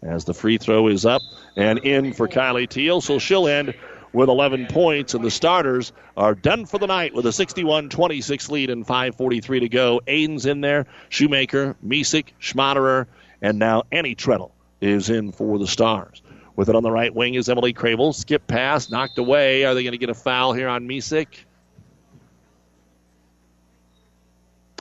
[0.03, 1.23] as the free throw is up
[1.57, 3.01] and in for Kylie Teal.
[3.01, 3.75] So she'll end
[4.13, 8.49] with 11 points, and the starters are done for the night with a 61 26
[8.51, 10.01] lead and 5.43 to go.
[10.07, 13.07] Aiden's in there, Shoemaker, Misek, Schmaderer,
[13.43, 16.23] and now Annie Treadle is in for the Stars.
[16.57, 18.13] With it on the right wing is Emily Crable.
[18.13, 19.65] Skip pass, knocked away.
[19.65, 21.29] Are they going to get a foul here on Misek?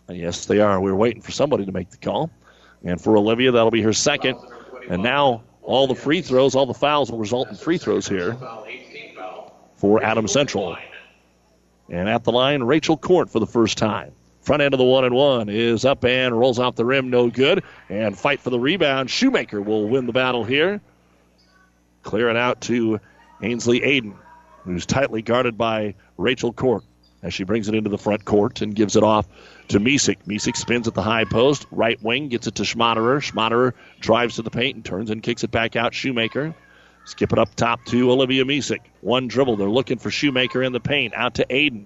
[0.09, 0.79] Yes, they are.
[0.79, 2.31] We are waiting for somebody to make the call.
[2.83, 4.39] And for Olivia, that'll be her second.
[4.87, 8.37] And now all the free throws, all the fouls will result in free throws here
[9.75, 10.77] for Adams Central.
[11.89, 14.11] And at the line, Rachel Court for the first time.
[14.41, 17.29] Front end of the one and one is up and rolls off the rim, no
[17.29, 17.63] good.
[17.89, 19.09] And fight for the rebound.
[19.09, 20.79] Shoemaker will win the battle here.
[22.03, 23.01] Clear it out to
[23.41, 24.15] Ainsley Aiden,
[24.63, 26.83] who's tightly guarded by Rachel Court
[27.27, 29.27] as she brings it into the front court and gives it off
[29.67, 30.17] to Misek.
[30.25, 33.21] Misek spins at the high post, right wing, gets it to Schmaderer.
[33.21, 35.93] Schmaderer drives to the paint and turns and kicks it back out.
[35.93, 36.55] Shoemaker.
[37.03, 38.79] Skip it up top to Olivia Misek.
[39.01, 39.57] One dribble.
[39.57, 41.13] They're looking for Shoemaker in the paint.
[41.15, 41.85] Out to Aiden.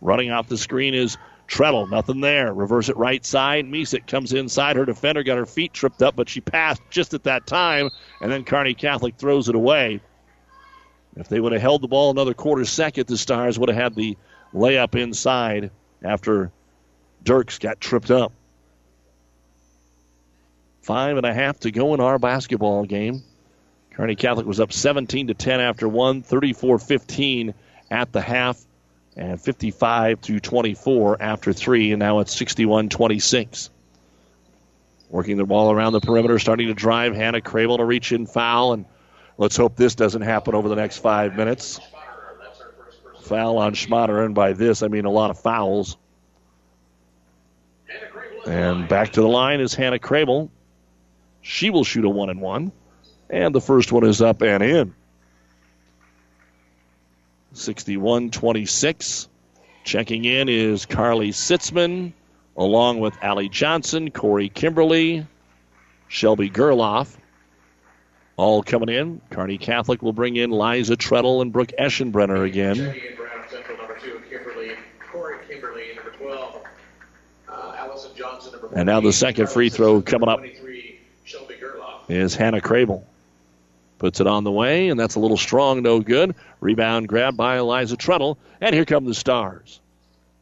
[0.00, 1.86] Running off the screen is Treadle.
[1.86, 2.52] Nothing there.
[2.52, 3.66] Reverse it right side.
[3.66, 4.74] Misek comes inside.
[4.74, 7.90] Her defender got her feet tripped up, but she passed just at that time.
[8.20, 10.00] And then Kearney Catholic throws it away.
[11.16, 13.94] If they would have held the ball another quarter second, the Stars would have had
[13.94, 14.16] the
[14.54, 15.70] layup inside
[16.02, 16.50] after
[17.22, 18.32] Dirks got tripped up.
[20.82, 23.22] Five and a half to go in our basketball game.
[23.92, 27.54] Kearney Catholic was up 17 to 10 after one, 34-15
[27.90, 28.60] at the half,
[29.16, 33.70] and 55 to 24 after three, and now it's 61-26.
[35.08, 37.14] Working the ball around the perimeter, starting to drive.
[37.14, 38.84] Hannah Crable to reach in foul, and
[39.38, 41.80] let's hope this doesn't happen over the next five minutes.
[43.24, 45.96] Foul on Schmatter, and by this I mean a lot of fouls.
[48.46, 50.50] And back to the line is Hannah Crable.
[51.40, 52.72] She will shoot a one and one.
[53.30, 54.94] And the first one is up and in.
[57.54, 59.28] 61 26.
[59.84, 62.12] Checking in is Carly Sitzman,
[62.56, 65.26] along with Allie Johnson, Corey Kimberly,
[66.08, 67.16] Shelby Gerloff.
[68.36, 69.20] All coming in.
[69.30, 72.94] Carney Catholic will bring in Liza Treadle and Brooke Eschenbrenner again.
[78.74, 80.40] And now the second free throw coming up
[82.08, 83.04] is Hannah Crable.
[83.98, 86.34] Puts it on the way, and that's a little strong, no good.
[86.60, 89.80] Rebound grabbed by Eliza Treadle, and here come the Stars.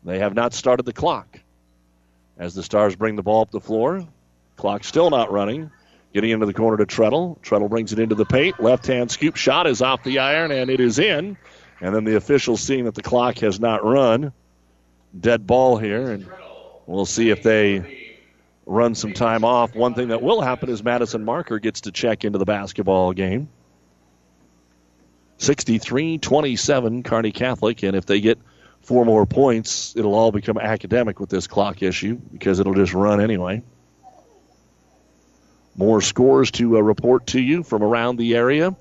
[0.04, 1.38] They have not started the clock.
[2.38, 4.06] As the Stars bring the ball up the floor,
[4.56, 5.70] clock still not running.
[6.12, 7.38] Getting into the corner to Treadle.
[7.42, 8.60] Treadle brings it into the paint.
[8.60, 11.36] Left hand scoop shot is off the iron, and it is in.
[11.80, 14.32] And then the officials seeing that the clock has not run.
[15.18, 16.26] Dead ball here, and
[16.86, 18.16] we'll see if they
[18.66, 19.74] run some time off.
[19.74, 23.48] One thing that will happen is Madison Marker gets to check into the basketball game.
[25.38, 27.82] 63 27, Kearney Catholic.
[27.82, 28.38] And if they get
[28.80, 33.20] four more points, it'll all become academic with this clock issue because it'll just run
[33.20, 33.62] anyway.
[35.76, 38.76] More scores to uh, report to you from around the area.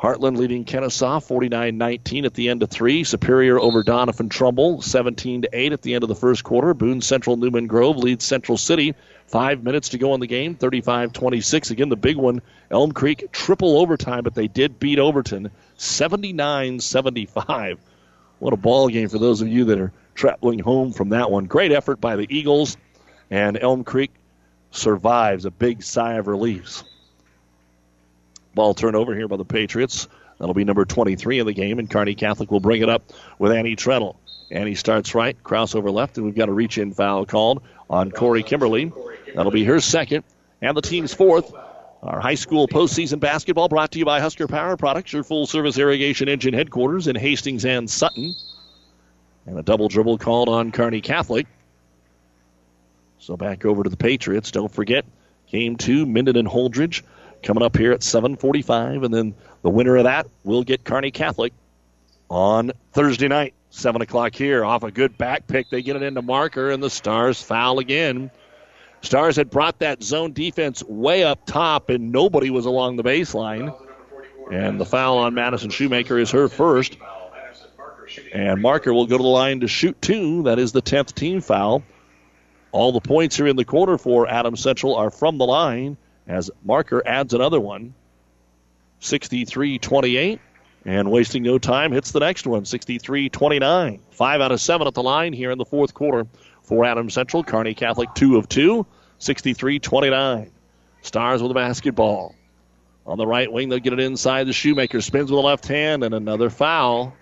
[0.00, 3.02] Heartland leading Kenesaw 49-19 at the end of three.
[3.02, 6.74] Superior over Doniphan Trumbull 17-8 at the end of the first quarter.
[6.74, 8.94] Boone Central Newman Grove leads Central City.
[9.26, 10.54] Five minutes to go in the game.
[10.54, 11.70] 35-26.
[11.70, 12.42] Again, the big one.
[12.70, 17.78] Elm Creek triple overtime, but they did beat Overton 79-75.
[18.38, 21.46] What a ball game for those of you that are traveling home from that one.
[21.46, 22.76] Great effort by the Eagles,
[23.30, 24.10] and Elm Creek
[24.76, 26.82] survives a big sigh of relief.
[28.54, 30.08] Ball turnover here by the Patriots.
[30.38, 33.02] That'll be number 23 in the game, and Kearney Catholic will bring it up
[33.38, 34.16] with Annie Treadle.
[34.50, 38.42] Annie starts right, crossover left, and we've got a reach in foul called on Corey
[38.42, 38.92] Kimberly.
[39.34, 40.24] That'll be her second,
[40.60, 41.52] and the team's fourth.
[42.02, 45.78] Our high school postseason basketball brought to you by Husker Power Products, your full service
[45.78, 48.34] irrigation engine headquarters in Hastings and Sutton.
[49.46, 51.46] And a double dribble called on Kearney Catholic.
[53.18, 54.50] So back over to the Patriots.
[54.50, 55.04] Don't forget,
[55.50, 57.02] game two, Minden and Holdrege
[57.42, 61.52] coming up here at 7:45, and then the winner of that will get Kearney Catholic
[62.28, 64.64] on Thursday night, 7 o'clock here.
[64.64, 68.30] Off a good back pick, they get it into marker, and the Stars foul again.
[69.02, 73.74] Stars had brought that zone defense way up top, and nobody was along the baseline.
[74.50, 76.96] And the foul on Madison Shoemaker is her first.
[78.32, 80.44] And Marker will go to the line to shoot two.
[80.44, 81.82] That is the 10th team foul.
[82.76, 85.96] All the points here in the quarter for Adams Central are from the line
[86.28, 87.94] as Marker adds another one.
[89.00, 90.40] 63 28.
[90.84, 94.00] And wasting no time, hits the next one, 63 29.
[94.10, 96.26] Five out of seven at the line here in the fourth quarter
[96.64, 97.42] for Adams Central.
[97.42, 98.84] Kearney Catholic, two of two,
[99.20, 100.50] 63 29.
[101.00, 102.34] Stars with the basketball.
[103.06, 104.48] On the right wing, they'll get it inside.
[104.48, 107.14] The Shoemaker spins with the left hand, and another foul.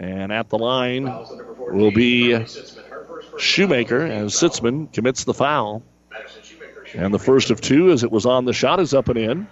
[0.00, 2.44] And at the line will be
[3.38, 5.82] Shoemaker as Sitzman commits the foul.
[6.94, 9.48] And the first of two, as it was on the shot, is up and in.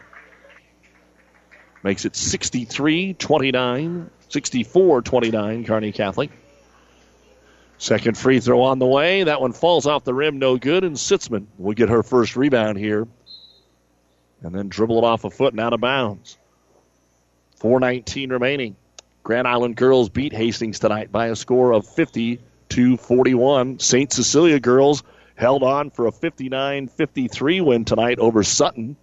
[1.83, 6.31] Makes it 63 29, 64 29, Kearney Catholic.
[7.79, 9.25] Second free throw on the way.
[9.25, 12.79] That one falls off the rim, no good, and Sitzman will get her first rebound
[12.79, 13.07] here.
[14.43, 16.39] And then dribble it off a foot and out of bounds.
[17.61, 18.77] 4.19 remaining.
[19.27, 22.39] Grand Island girls beat Hastings tonight by a score of 50
[22.69, 23.81] to 41.
[23.81, 24.13] St.
[24.13, 25.03] Cecilia girls
[25.35, 28.97] held on for a 59 53 win tonight over Sutton.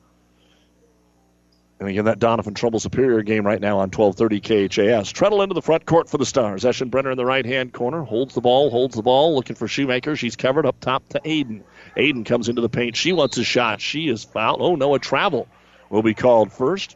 [1.77, 5.11] And again, that Doniphan Trumbull Superior game right now on 1230 KHAS.
[5.11, 6.63] Treadle into the front court for the Stars.
[6.63, 8.01] Eschenbrenner in the right hand corner.
[8.03, 10.15] Holds the ball, holds the ball, looking for Shoemaker.
[10.15, 11.63] She's covered up top to Aiden.
[11.97, 12.95] Aiden comes into the paint.
[12.95, 13.81] She wants a shot.
[13.81, 14.61] She is fouled.
[14.61, 15.49] Oh, no, a travel
[15.89, 16.95] will be called first.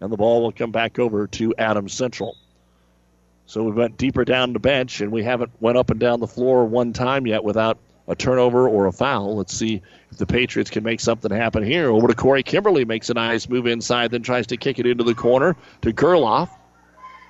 [0.00, 2.36] And the ball will come back over to Adams Central.
[3.46, 6.26] So we went deeper down the bench, and we haven't went up and down the
[6.26, 7.78] floor one time yet without
[8.08, 9.36] a turnover or a foul.
[9.36, 11.88] Let's see if the Patriots can make something happen here.
[11.88, 15.04] Over to Corey Kimberly, makes a nice move inside, then tries to kick it into
[15.04, 16.48] the corner to Gerloff.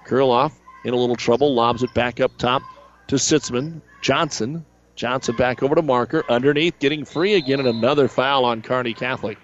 [0.07, 0.53] Gerloff
[0.85, 2.63] in a little trouble, lobs it back up top
[3.09, 3.81] to Sitzman.
[4.03, 4.65] Johnson.
[4.97, 6.25] Johnson back over to Marker.
[6.29, 9.39] Underneath, getting free again, and another foul on Kearney Catholic.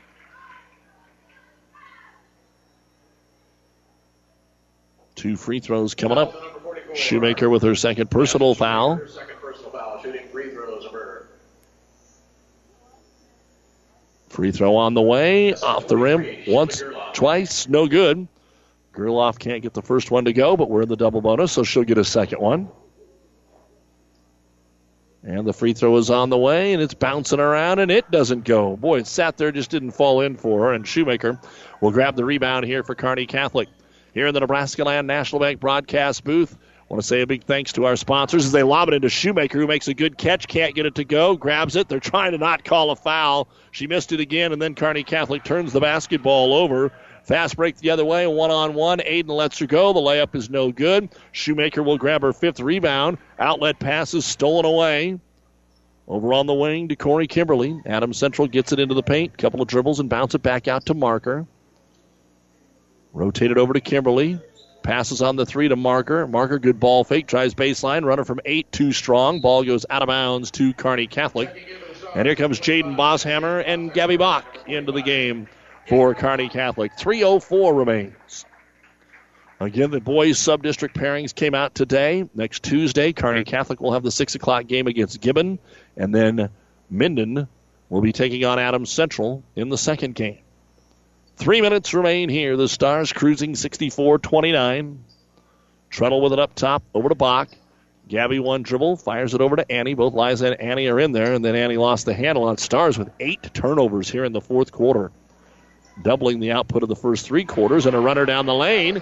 [5.15, 6.48] Two free throws coming up.
[6.95, 9.01] Shoemaker with her second personal foul.
[14.29, 16.83] Free throw on the way, off the rim, once,
[17.13, 18.29] twice, no good.
[18.93, 21.65] Gerloff can't get the first one to go, but we're in the double bonus, so
[21.65, 22.69] she'll get a second one.
[25.25, 28.45] And the free throw is on the way, and it's bouncing around, and it doesn't
[28.45, 28.77] go.
[28.77, 31.41] Boy, it sat there, just didn't fall in for her, and Shoemaker
[31.81, 33.69] will grab the rebound here for Kearney Catholic.
[34.15, 36.57] Here in the Nebraska Land National Bank broadcast booth,
[36.89, 39.59] want to say a big thanks to our sponsors as they lob it into Shoemaker,
[39.59, 41.89] who makes a good catch, can't get it to go, grabs it.
[41.89, 43.49] They're trying to not call a foul.
[43.73, 46.91] She missed it again, and then Kearney Catholic turns the basketball over.
[47.25, 49.01] Fast break the other way, one on one.
[49.01, 49.93] Aiden lets her go.
[49.93, 51.11] The layup is no good.
[51.33, 53.19] Shoemaker will grab her fifth rebound.
[53.39, 55.21] Outlet passes stolen away.
[56.07, 57.79] Over on the wing to Corey Kimberly.
[57.85, 59.37] Adams Central gets it into the paint.
[59.37, 61.47] Couple of dribbles and bounce it back out to Marker.
[63.13, 64.41] Rotated over to Kimberly.
[64.89, 66.27] Passes on the three to Marker.
[66.27, 67.27] Marker, good ball fake.
[67.27, 68.07] Tries baseline.
[68.07, 69.43] Runner from eight, too strong.
[69.43, 71.55] Ball goes out of bounds to Kearney Catholic.
[72.15, 75.47] And here comes Jaden Bosshammer and Gabby Bach into the game
[75.87, 76.93] for Kearney Catholic.
[76.97, 78.47] 3.04 remains.
[79.61, 82.27] Again, the boys sub-district pairings came out today.
[82.35, 85.59] Next Tuesday, Kearney Catholic will have the 6 o'clock game against Gibbon.
[85.99, 86.49] And then
[86.89, 87.47] Minden
[87.91, 90.39] will be taking on Adams Central in the second game.
[91.39, 92.57] Three minutes remain here.
[92.57, 95.05] The Stars cruising 64 29.
[95.89, 97.49] Treadle with it up top, over to Bach.
[98.09, 99.95] Gabby one dribble, fires it over to Annie.
[99.95, 102.99] Both Liza and Annie are in there, and then Annie lost the handle on Stars
[102.99, 105.13] with eight turnovers here in the fourth quarter,
[106.03, 107.87] doubling the output of the first three quarters.
[107.87, 109.01] And a runner down the lane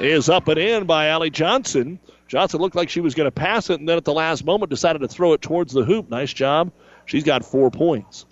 [0.00, 2.00] is up and in by Allie Johnson.
[2.26, 4.68] Johnson looked like she was going to pass it, and then at the last moment
[4.68, 6.10] decided to throw it towards the hoop.
[6.10, 6.72] Nice job.
[7.06, 8.26] She's got four points.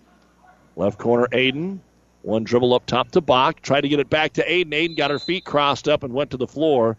[0.75, 1.79] Left corner, Aiden.
[2.27, 3.63] One dribble up top to Bach.
[3.63, 4.73] Tried to get it back to Aiden.
[4.73, 6.97] Aiden got her feet crossed up and went to the floor,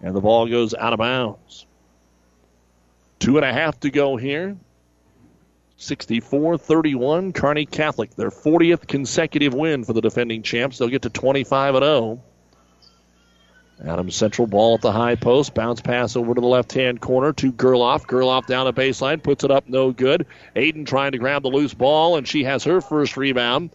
[0.00, 1.66] and the ball goes out of bounds.
[3.20, 4.56] Two and a half to go here.
[5.76, 10.78] 64 31, Kearney Catholic, their 40th consecutive win for the defending champs.
[10.78, 12.20] They'll get to 25 0.
[13.86, 15.54] Adams Central ball at the high post.
[15.54, 18.06] Bounce pass over to the left hand corner to Gerloff.
[18.06, 20.26] Gerloff down the baseline, puts it up, no good.
[20.56, 23.70] Aiden trying to grab the loose ball, and she has her first rebound.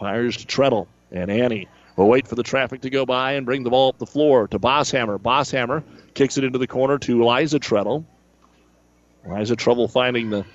[0.00, 3.62] Fires to Treadle, and Annie will wait for the traffic to go by and bring
[3.62, 5.18] the ball up the floor to Bosshammer.
[5.18, 5.82] Bosshammer
[6.14, 8.06] kicks it into the corner to Eliza Treadle.
[9.26, 10.46] Eliza trouble finding the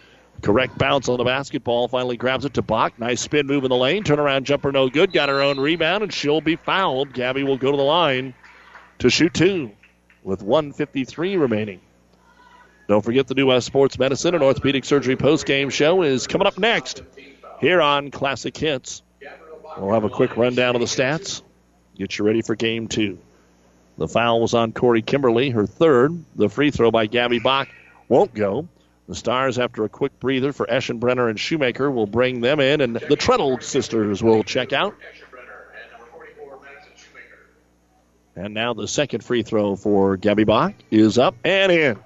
[0.42, 1.88] correct bounce on the basketball.
[1.88, 2.98] Finally grabs it to Bach.
[3.00, 4.04] Nice spin move in the lane.
[4.04, 5.14] Turnaround jumper no good.
[5.14, 7.14] Got her own rebound, and she'll be fouled.
[7.14, 8.34] Gabby will go to the line
[9.00, 9.72] to shoot two
[10.24, 11.82] with 153 remaining.
[12.88, 16.58] Don't forget the new West Sports Medicine and Orthopedic Surgery post-game show is coming up
[16.58, 17.04] next
[17.60, 19.04] here on Classic Hits.
[19.78, 21.42] We'll have a quick rundown of the stats.
[21.98, 23.20] Get you ready for game two.
[23.98, 26.24] The foul was on Corey Kimberly, her third.
[26.36, 27.68] The free throw by Gabby Bach
[28.08, 28.68] won't go.
[29.08, 32.96] The Stars, after a quick breather for Eschenbrenner and Shoemaker, will bring them in, and
[32.96, 34.96] the Treadle sisters will check out.
[38.36, 42.00] And now the second free throw for Gabby Bach is up and in.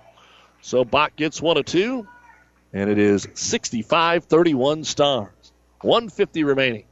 [0.62, 2.08] So Bach gets one of two,
[2.74, 5.30] and it is 65 31 Stars.
[5.82, 6.84] 150 remaining.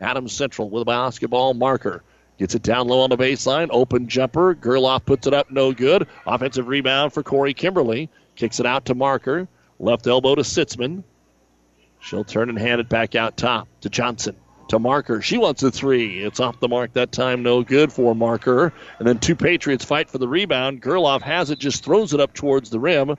[0.00, 2.02] Adams Central with a basketball marker.
[2.38, 3.68] Gets it down low on the baseline.
[3.70, 4.54] Open jumper.
[4.54, 5.50] Gerloff puts it up.
[5.50, 6.08] No good.
[6.26, 8.10] Offensive rebound for Corey Kimberly.
[8.34, 9.46] Kicks it out to Marker.
[9.78, 11.04] Left elbow to Sitzman.
[12.00, 14.36] She'll turn and hand it back out top to Johnson.
[14.70, 15.22] To Marker.
[15.22, 16.24] She wants a three.
[16.24, 17.42] It's off the mark that time.
[17.42, 18.72] No good for Marker.
[18.98, 20.82] And then two Patriots fight for the rebound.
[20.82, 23.10] Gerloff has it, just throws it up towards the rim.
[23.10, 23.18] And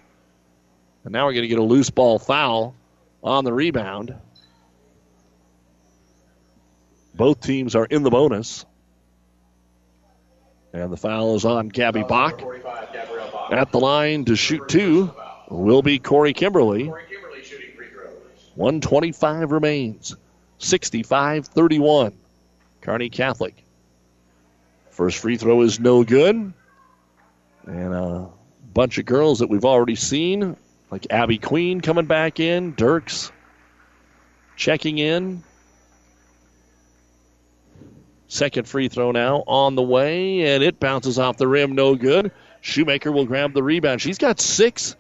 [1.06, 2.76] now we're going to get a loose ball foul
[3.24, 4.16] on the rebound.
[7.16, 8.66] Both teams are in the bonus.
[10.74, 12.42] And the foul is on Gabby Bach.
[13.52, 15.14] At the line to shoot two
[15.50, 16.92] will be Corey Kimberly.
[18.56, 20.16] 125 remains.
[20.58, 22.14] 65 31.
[22.82, 23.56] Kearney Catholic.
[24.92, 26.54] First free throw is no good.
[27.66, 28.30] And a
[28.74, 30.58] bunch of girls that we've already seen,
[30.92, 33.32] like Abby Queen coming back in, Dirks
[34.56, 35.44] checking in.
[38.36, 42.34] Second free throw now on the way, and it bounces off the rim, no good.
[42.60, 44.02] Shoemaker will grab the rebound.
[44.02, 44.98] She's got six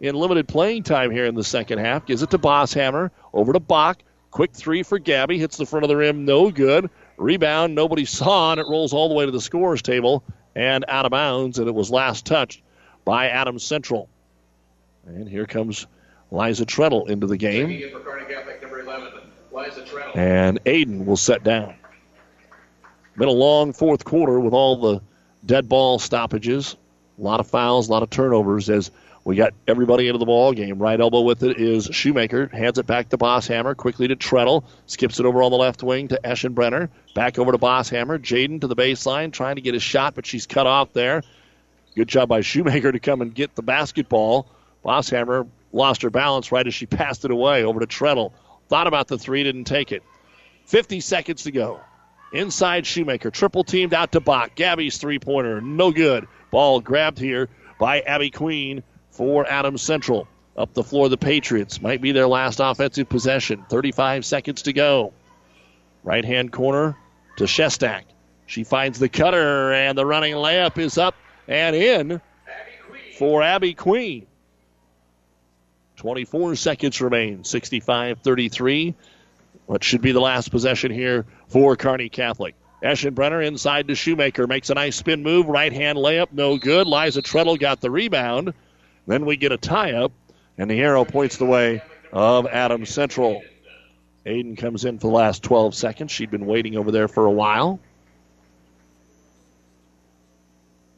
[0.00, 2.06] in limited playing time here in the second half.
[2.06, 3.10] Gives it to Bosshammer.
[3.34, 3.98] Over to Bach.
[4.30, 5.38] Quick three for Gabby.
[5.38, 6.24] Hits the front of the rim.
[6.24, 6.88] No good.
[7.18, 7.74] Rebound.
[7.74, 10.24] Nobody saw, and it rolls all the way to the scorer's table
[10.54, 12.62] and out of bounds, and it was last touched
[13.04, 14.08] by Adams Central.
[15.04, 15.86] And here comes
[16.30, 17.68] Liza Treadle into the game.
[20.14, 21.74] And Aiden will set down.
[23.16, 25.02] Been a long fourth quarter with all the
[25.44, 26.76] dead ball stoppages.
[27.18, 28.90] A lot of fouls, a lot of turnovers as
[29.24, 30.78] we got everybody into the ball game.
[30.78, 32.48] Right elbow with it is Shoemaker.
[32.48, 33.76] Hands it back to Bosshammer.
[33.76, 34.64] Quickly to Treadle.
[34.86, 36.88] Skips it over on the left wing to Eschenbrenner.
[37.14, 38.18] Back over to Bosshammer.
[38.18, 41.22] Jaden to the baseline, trying to get a shot, but she's cut off there.
[41.94, 44.48] Good job by Shoemaker to come and get the basketball.
[44.84, 48.32] Bosshammer lost her balance right as she passed it away over to Treadle.
[48.68, 50.02] Thought about the three, didn't take it.
[50.66, 51.80] 50 seconds to go.
[52.32, 53.30] Inside Shoemaker.
[53.30, 54.54] Triple teamed out to Bach.
[54.54, 55.60] Gabby's three pointer.
[55.60, 56.26] No good.
[56.50, 57.48] Ball grabbed here
[57.78, 60.28] by Abby Queen for Adams Central.
[60.56, 61.80] Up the floor, the Patriots.
[61.80, 63.64] Might be their last offensive possession.
[63.68, 65.12] 35 seconds to go.
[66.02, 66.96] Right hand corner
[67.36, 68.02] to Shestak.
[68.46, 71.14] She finds the cutter, and the running layup is up
[71.48, 72.20] and in
[73.18, 74.26] for Abby Queen.
[75.96, 77.44] 24 seconds remain.
[77.44, 78.94] 65 33.
[79.72, 82.54] What should be the last possession here for Kearney Catholic.
[82.82, 84.46] Eschenbrenner inside to Shoemaker.
[84.46, 85.46] Makes a nice spin move.
[85.46, 86.26] Right hand layup.
[86.30, 86.86] No good.
[86.86, 88.52] Liza Treadle got the rebound.
[89.06, 90.12] Then we get a tie up,
[90.58, 91.80] and the arrow points the way
[92.12, 93.40] of Adams Central.
[94.26, 96.12] Aiden comes in for the last 12 seconds.
[96.12, 97.80] She'd been waiting over there for a while.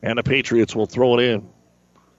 [0.02, 1.48] And the Patriots will throw it in.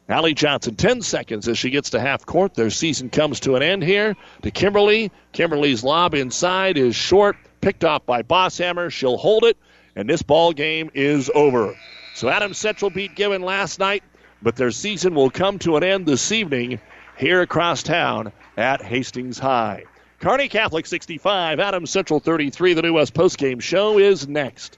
[0.08, 2.54] Allie Johnson, 10 seconds as she gets to half court.
[2.54, 4.16] Their season comes to an end here.
[4.44, 5.12] To Kimberly.
[5.32, 8.92] Kimberly's lob inside is short, picked off by Bosshammer.
[8.92, 9.58] She'll hold it,
[9.96, 11.76] and this ball game is over.
[12.14, 14.04] So Adams Central beat Gibbon last night,
[14.44, 16.80] but their season will come to an end this evening
[17.18, 19.86] here across town at Hastings High.
[20.20, 22.76] Kearney Catholic 65, Adams Central 33.
[22.76, 24.78] The New West postgame show is next.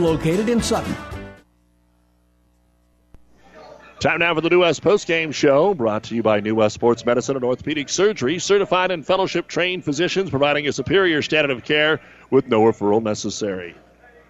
[0.01, 0.95] located in Sutton.
[4.01, 7.05] Time now for the New West postgame show, brought to you by New West Sports
[7.05, 12.01] Medicine and Orthopedic Surgery, certified and fellowship trained physicians providing a superior standard of care
[12.31, 13.75] with no referral necessary.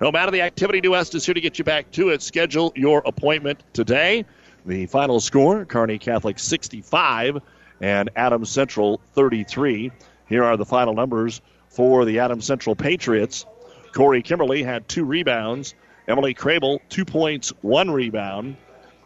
[0.01, 2.21] No matter the activity, New West is here to get you back to it.
[2.21, 4.25] Schedule your appointment today.
[4.65, 7.37] The final score Kearney Catholic 65
[7.79, 9.89] and Adams Central 33.
[10.27, 11.39] Here are the final numbers
[11.69, 13.45] for the Adams Central Patriots.
[13.93, 15.75] Corey Kimberly had two rebounds.
[16.07, 18.57] Emily Crable, two points, one rebound.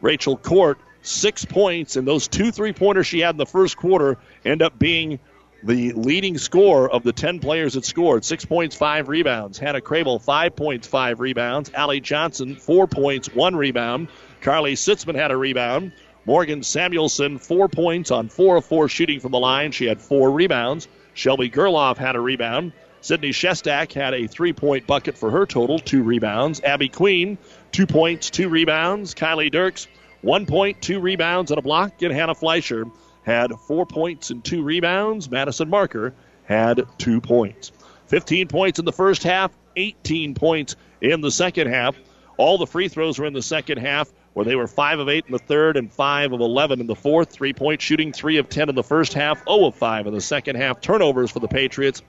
[0.02, 4.18] Rachel Court, six points, and those two three pointers she had in the first quarter
[4.44, 5.20] end up being
[5.64, 8.24] the leading score of the 10 players that scored.
[8.24, 9.58] Six points, five rebounds.
[9.58, 11.72] Hannah Crable, five points, five rebounds.
[11.74, 14.10] Allie Johnson, four points, one rebound.
[14.42, 15.92] Carly Sitzman had a rebound.
[16.26, 19.72] Morgan Samuelson, four points on four of four shooting from the line.
[19.72, 20.88] She had four rebounds.
[21.14, 22.74] Shelby Gerloff had a rebound.
[23.06, 26.60] Sydney Shestak had a three point bucket for her total, two rebounds.
[26.62, 27.38] Abby Queen,
[27.72, 29.14] two points, two rebounds.
[29.14, 29.88] Kylie Dirks,
[30.22, 32.02] one point, two rebounds, and a block.
[32.02, 32.86] And Hannah Fleischer
[33.22, 35.30] had four points and two rebounds.
[35.30, 36.16] Madison Marker
[36.46, 37.72] had two points.
[38.08, 41.96] 15 points in the first half, 18 points in the second half.
[42.38, 45.26] All the free throws were in the second half, where they were 5 of 8
[45.28, 47.30] in the third and 5 of 11 in the fourth.
[47.30, 50.22] Three point shooting, 3 of 10 in the first half, 0 of 5 in the
[50.22, 50.82] second half.
[50.82, 52.02] Turnovers for the Patriots,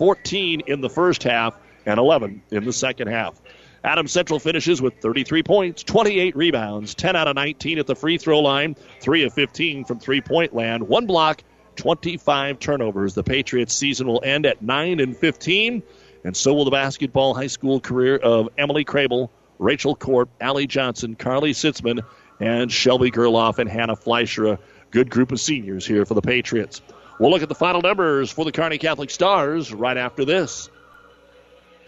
[0.00, 1.52] 14 in the first half
[1.84, 3.38] and 11 in the second half.
[3.84, 8.16] Adams Central finishes with 33 points, 28 rebounds, 10 out of 19 at the free
[8.16, 11.42] throw line, 3 of 15 from three point land, one block,
[11.76, 13.12] 25 turnovers.
[13.12, 15.82] The Patriots' season will end at 9 and 15,
[16.24, 19.28] and so will the basketball high school career of Emily Crable,
[19.58, 22.00] Rachel Court, Allie Johnson, Carly Sitzman,
[22.40, 24.46] and Shelby Gerloff and Hannah Fleischer.
[24.46, 24.58] A
[24.92, 26.80] good group of seniors here for the Patriots.
[27.20, 30.70] We'll look at the final numbers for the Kearney Catholic Stars right after this.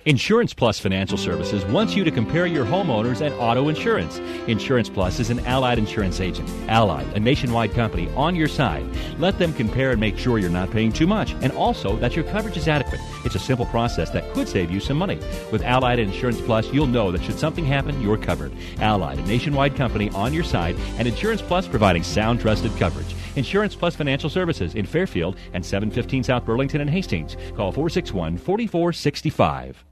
[0.04, 4.18] Insurance Plus Financial Services wants you to compare your homeowners and auto insurance.
[4.46, 6.50] Insurance Plus is an allied insurance agent.
[6.68, 8.84] Allied, a nationwide company, on your side.
[9.18, 12.26] Let them compare and make sure you're not paying too much and also that your
[12.26, 13.00] coverage is adequate.
[13.24, 15.18] It's a simple process that could save you some money.
[15.50, 18.52] With Allied Insurance Plus, you'll know that should something happen, you're covered.
[18.80, 23.14] Allied, a nationwide company on your side, and Insurance Plus providing sound, trusted coverage.
[23.36, 27.36] Insurance Plus Financial Services in Fairfield and 715 South Burlington and Hastings.
[27.56, 29.84] Call 461 4465.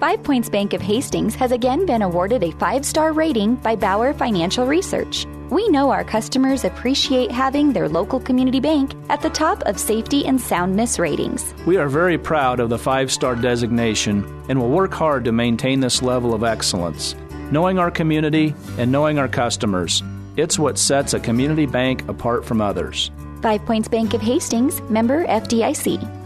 [0.00, 4.14] Five Points Bank of Hastings has again been awarded a five star rating by Bauer
[4.14, 5.26] Financial Research.
[5.50, 10.24] We know our customers appreciate having their local community bank at the top of safety
[10.24, 11.52] and soundness ratings.
[11.66, 15.80] We are very proud of the five star designation and will work hard to maintain
[15.80, 17.14] this level of excellence.
[17.50, 20.02] Knowing our community and knowing our customers,
[20.36, 23.10] it's what sets a community bank apart from others.
[23.42, 26.20] Five Points Bank of Hastings, member FDIC.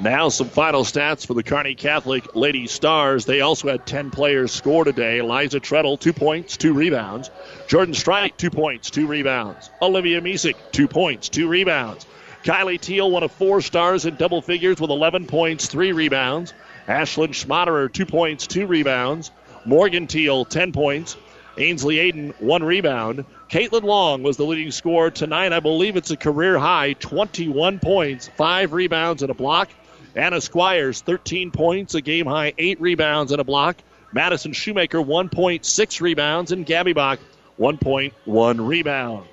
[0.00, 3.24] Now, some final stats for the Kearney Catholic Lady Stars.
[3.24, 5.22] They also had 10 players score today.
[5.22, 7.30] Liza Treadle, two points, two rebounds.
[7.68, 9.70] Jordan Strite, two points, two rebounds.
[9.80, 12.06] Olivia Misek, two points, two rebounds.
[12.42, 16.52] Kylie Teal, one of four stars in double figures with 11 points, three rebounds.
[16.88, 19.30] Ashlyn Schmaderer, two points, two rebounds.
[19.64, 21.16] Morgan Teal, 10 points.
[21.56, 23.24] Ainsley Aiden, one rebound.
[23.48, 25.52] Caitlin Long was the leading scorer tonight.
[25.52, 29.70] I believe it's a career high 21 points, five rebounds, and a block.
[30.16, 33.76] Anna Squires, 13 points, a game high, eight rebounds and a block.
[34.12, 37.18] Madison Shoemaker, 1.6 rebounds, and Gabby Bach,
[37.58, 39.26] 1.1 rebound.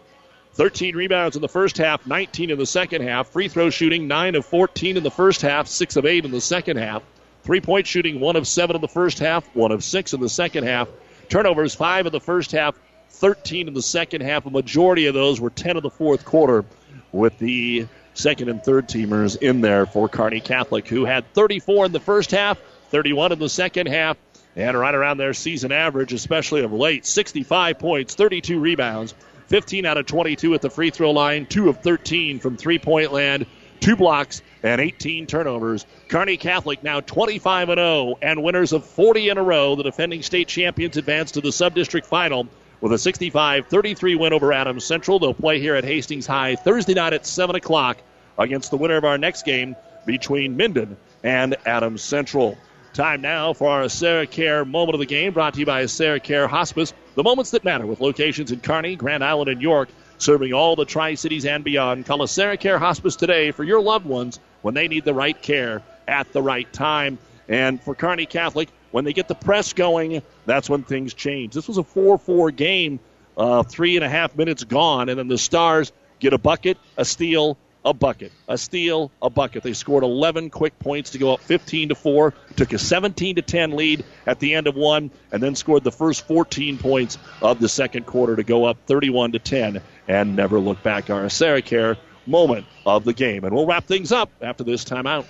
[0.53, 3.29] 13 rebounds in the first half, 19 in the second half.
[3.29, 6.41] Free throw shooting, 9 of 14 in the first half, 6 of 8 in the
[6.41, 7.03] second half.
[7.43, 10.29] Three point shooting, 1 of 7 in the first half, 1 of 6 in the
[10.29, 10.87] second half.
[11.29, 12.75] Turnovers, 5 in the first half,
[13.09, 14.45] 13 in the second half.
[14.45, 16.65] A majority of those were 10 in the fourth quarter,
[17.11, 21.91] with the second and third teamers in there for Kearney Catholic, who had 34 in
[21.91, 22.59] the first half,
[22.89, 24.17] 31 in the second half,
[24.55, 29.13] and right around their season average, especially of late 65 points, 32 rebounds,
[29.47, 33.11] 15 out of 22 at the free throw line, 2 of 13 from three point
[33.11, 33.45] land,
[33.81, 35.85] 2 blocks, and 18 turnovers.
[36.07, 39.75] Kearney Catholic now 25 0 and winners of 40 in a row.
[39.75, 42.47] The defending state champions advance to the sub-district final
[42.79, 45.19] with a 65 33 win over Adams Central.
[45.19, 47.97] They'll play here at Hastings High Thursday night at 7 o'clock
[48.37, 49.75] against the winner of our next game
[50.05, 52.57] between Minden and Adams Central.
[52.93, 56.19] Time now for our Sarah Care moment of the game, brought to you by Sarah
[56.19, 56.93] Care Hospice.
[57.15, 59.89] The moments that matter with locations in Kearney, Grand Island, and York,
[60.21, 62.05] serving all the Tri Cities and beyond.
[62.05, 65.39] Call a Sarah Care Hospice today for your loved ones when they need the right
[65.41, 67.17] care at the right time.
[67.49, 71.53] And for Kearney Catholic, when they get the press going, that's when things change.
[71.53, 72.99] This was a 4 4 game,
[73.35, 77.05] uh, three and a half minutes gone, and then the Stars get a bucket, a
[77.05, 79.63] steal, a bucket, a steal, a bucket.
[79.63, 83.41] They scored 11 quick points to go up 15 to 4, took a 17 to
[83.41, 87.59] 10 lead at the end of one, and then scored the first 14 points of
[87.59, 91.09] the second quarter to go up 31 to 10 and never look back.
[91.09, 91.97] Our Sarah Care
[92.27, 93.43] moment of the game.
[93.43, 95.25] And we'll wrap things up after this timeout.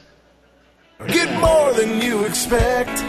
[1.07, 2.99] Get more than you expect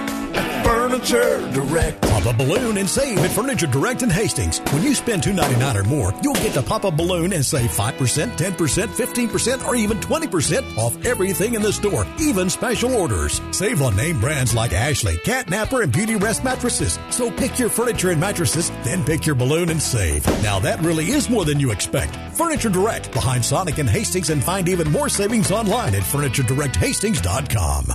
[0.92, 2.02] Furniture Direct.
[2.02, 4.58] Pop a balloon and save at Furniture Direct in Hastings.
[4.74, 8.36] When you spend $2.99 or more, you'll get to pop a balloon and save 5%,
[8.36, 13.40] 10%, 15%, or even 20% off everything in the store, even special orders.
[13.52, 16.98] Save on name brands like Ashley, Catnapper, and Beauty Rest mattresses.
[17.08, 20.26] So pick your furniture and mattresses, then pick your balloon and save.
[20.42, 22.14] Now that really is more than you expect.
[22.36, 27.94] Furniture Direct behind Sonic and Hastings and find even more savings online at FurnitureDirectHastings.com.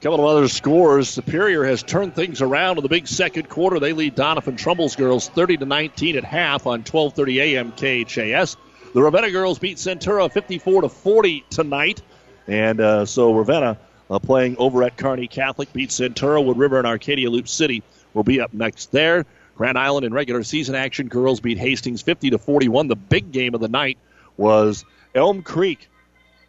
[0.00, 1.08] Couple of other scores.
[1.08, 3.80] Superior has turned things around in the big second quarter.
[3.80, 7.72] They lead Doniphan Trumbull's girls 30 to 19 at half on 12:30 a.m.
[7.72, 8.56] KHAS.
[8.94, 12.00] The Ravenna girls beat Centura 54 to 40 tonight,
[12.46, 13.76] and uh, so Ravenna
[14.08, 16.44] uh, playing over at Kearney Catholic beat Centura.
[16.44, 17.82] Wood River and Arcadia Loup City
[18.14, 19.26] will be up next there.
[19.56, 22.86] Grand Island in regular season action, girls beat Hastings 50 to 41.
[22.86, 23.98] The big game of the night
[24.36, 25.90] was Elm Creek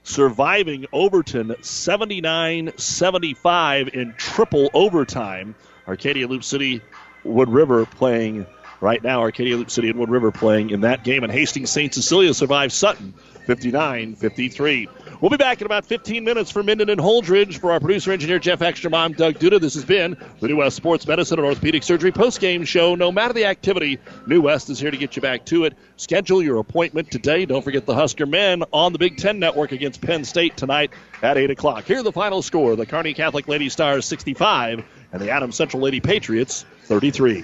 [0.10, 5.56] surviving Overton 79 75 in triple overtime.
[5.88, 6.81] Arcadia Loup City,
[7.23, 8.48] Wood River playing
[8.81, 9.22] right now.
[9.22, 11.23] Arcadia Loup City and Wood River playing in that game.
[11.23, 11.94] And Hastings St.
[11.94, 13.14] Cecilia survives Sutton
[13.45, 14.88] 59 53.
[15.22, 17.58] We'll be back in about 15 minutes for Minden and Holdrege.
[17.58, 19.60] For our producer engineer Jeff Ekstrom, I'm Doug Duda.
[19.60, 22.96] This has been the New West Sports Medicine and Orthopedic Surgery post-game show.
[22.96, 25.76] No matter the activity, New West is here to get you back to it.
[25.98, 27.46] Schedule your appointment today.
[27.46, 30.91] Don't forget the Husker men on the Big Ten Network against Penn State tonight
[31.22, 31.84] at 8 o'clock.
[31.84, 32.78] Here the final score.
[32.78, 37.44] The Kearney Catholic Lady Stars 65 and the Adams Central Lady Patriots 33.